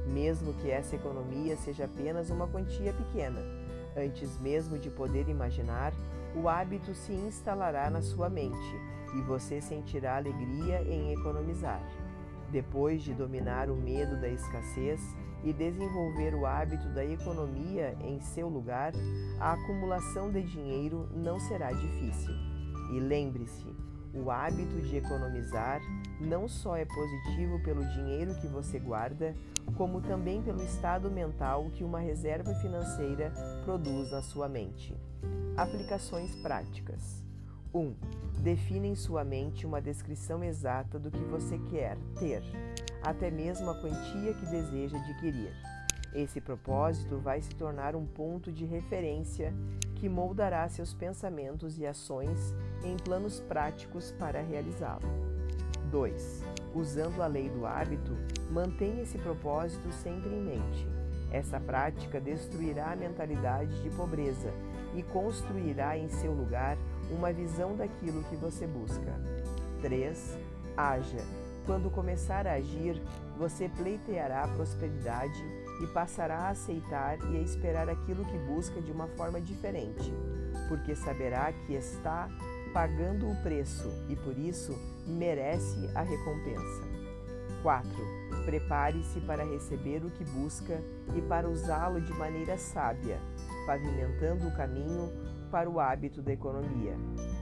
mesmo 0.05 0.53
que 0.55 0.69
essa 0.69 0.97
economia 0.97 1.55
seja 1.55 1.85
apenas 1.85 2.29
uma 2.29 2.45
quantia 2.45 2.91
pequena 2.91 3.64
Antes 3.95 4.37
mesmo 4.39 4.77
de 4.77 4.89
poder 4.89 5.29
imaginar, 5.29 5.93
o 6.35 6.49
hábito 6.49 6.93
se 6.93 7.13
instalará 7.13 7.89
na 7.89 8.01
sua 8.01 8.29
mente 8.29 8.75
e 9.17 9.21
você 9.21 9.61
sentirá 9.61 10.17
alegria 10.17 10.81
em 10.81 11.13
economizar. 11.13 11.81
Depois 12.51 13.01
de 13.01 13.13
dominar 13.13 13.69
o 13.69 13.75
medo 13.75 14.19
da 14.19 14.27
escassez 14.27 15.01
e 15.43 15.53
desenvolver 15.53 16.33
o 16.35 16.45
hábito 16.45 16.89
da 16.89 17.05
economia 17.05 17.97
em 18.01 18.19
seu 18.19 18.49
lugar, 18.49 18.91
a 19.39 19.53
acumulação 19.53 20.31
de 20.31 20.41
dinheiro 20.41 21.09
não 21.13 21.39
será 21.39 21.71
difícil. 21.71 22.33
E 22.91 22.99
lembre-se, 22.99 23.74
o 24.15 24.31
hábito 24.31 24.81
de 24.81 24.97
economizar 24.97 25.81
não 26.19 26.47
só 26.47 26.75
é 26.75 26.85
positivo 26.85 27.61
pelo 27.63 27.85
dinheiro 27.89 28.35
que 28.35 28.47
você 28.47 28.79
guarda, 28.79 29.35
como 29.75 30.01
também 30.01 30.41
pelo 30.41 30.63
estado 30.63 31.11
mental 31.11 31.69
que 31.71 31.83
uma 31.83 31.99
reserva 31.99 32.53
financeira 32.55 33.33
produz 33.63 34.11
na 34.11 34.21
sua 34.21 34.47
mente. 34.47 34.95
Aplicações 35.57 36.35
práticas: 36.35 37.23
1. 37.73 37.79
Um, 37.79 37.95
define 38.39 38.89
em 38.89 38.95
sua 38.95 39.23
mente 39.23 39.65
uma 39.65 39.81
descrição 39.81 40.43
exata 40.43 40.97
do 40.97 41.11
que 41.11 41.23
você 41.23 41.57
quer 41.69 41.97
ter, 42.17 42.43
até 43.01 43.29
mesmo 43.29 43.69
a 43.69 43.75
quantia 43.81 44.33
que 44.33 44.45
deseja 44.45 44.97
adquirir. 44.97 45.74
Esse 46.15 46.39
propósito 46.39 47.17
vai 47.17 47.41
se 47.41 47.53
tornar 47.55 47.93
um 47.93 48.05
ponto 48.05 48.49
de 48.49 48.65
referência 48.65 49.53
que 49.95 50.07
moldará 50.07 50.67
seus 50.69 50.93
pensamentos 50.93 51.77
e 51.77 51.85
ações 51.85 52.55
em 52.85 52.95
planos 52.95 53.41
práticos 53.41 54.13
para 54.13 54.41
realizá-lo. 54.41 55.01
2. 55.91 56.41
Usando 56.73 57.21
a 57.21 57.27
lei 57.27 57.49
do 57.49 57.65
hábito, 57.65 58.15
mantenha 58.49 59.03
esse 59.03 59.17
propósito 59.17 59.91
sempre 59.91 60.29
em 60.29 60.41
mente. 60.41 60.87
Essa 61.31 61.59
prática 61.59 62.21
destruirá 62.21 62.93
a 62.93 62.95
mentalidade 62.95 63.83
de 63.83 63.89
pobreza 63.89 64.53
e 64.95 65.03
construirá 65.03 65.97
em 65.97 66.07
seu 66.07 66.31
lugar 66.31 66.77
uma 67.11 67.33
visão 67.33 67.75
daquilo 67.75 68.23
que 68.23 68.37
você 68.37 68.65
busca. 68.65 69.19
3. 69.81 70.37
Haja. 70.77 71.19
Quando 71.65 71.91
começar 71.91 72.47
a 72.47 72.53
agir, 72.53 73.01
você 73.37 73.67
pleiteará 73.67 74.47
prosperidade 74.47 75.43
e 75.81 75.87
passará 75.87 76.37
a 76.37 76.49
aceitar 76.49 77.17
e 77.31 77.37
a 77.37 77.41
esperar 77.41 77.89
aquilo 77.89 78.25
que 78.25 78.37
busca 78.39 78.81
de 78.81 78.91
uma 78.91 79.07
forma 79.09 79.41
diferente, 79.41 80.13
porque 80.67 80.95
saberá 80.95 81.51
que 81.51 81.73
está 81.73 82.29
pagando 82.73 83.29
o 83.29 83.35
preço 83.41 83.89
e 84.09 84.15
por 84.15 84.37
isso 84.37 84.77
merece 85.07 85.89
a 85.95 86.01
recompensa. 86.01 86.83
4. 87.61 87.89
Prepare-se 88.45 89.19
para 89.21 89.43
receber 89.43 90.03
o 90.03 90.11
que 90.11 90.23
busca 90.23 90.79
e 91.15 91.21
para 91.21 91.49
usá-lo 91.49 91.99
de 91.99 92.13
maneira 92.13 92.57
sábia, 92.57 93.19
pavimentando 93.65 94.47
o 94.47 94.55
caminho 94.55 95.11
para 95.49 95.69
o 95.69 95.79
hábito 95.79 96.21
da 96.21 96.33
economia. 96.33 96.95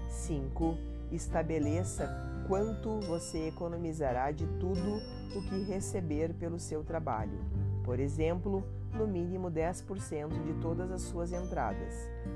5. 0.08 0.78
Estabeleça 1.12 2.08
quanto 2.48 3.00
você 3.02 3.48
economizará 3.48 4.32
de 4.32 4.46
tudo 4.60 5.02
o 5.36 5.42
que 5.50 5.64
receber 5.64 6.34
pelo 6.36 6.60
seu 6.60 6.84
trabalho 6.84 7.53
por 7.84 8.00
exemplo, 8.00 8.64
no 8.94 9.08
mínimo 9.08 9.50
10% 9.52 10.44
de 10.44 10.54
todas 10.62 10.92
as 10.92 11.02
suas 11.02 11.32
entradas. 11.34 11.96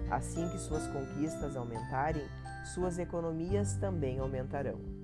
Assim 0.10 0.48
que 0.50 0.58
suas 0.58 0.88
conquistas 0.88 1.56
aumentarem, 1.56 2.24
suas 2.74 3.00
economias 3.00 3.76
também 3.76 4.20
aumentarão. 4.20 4.97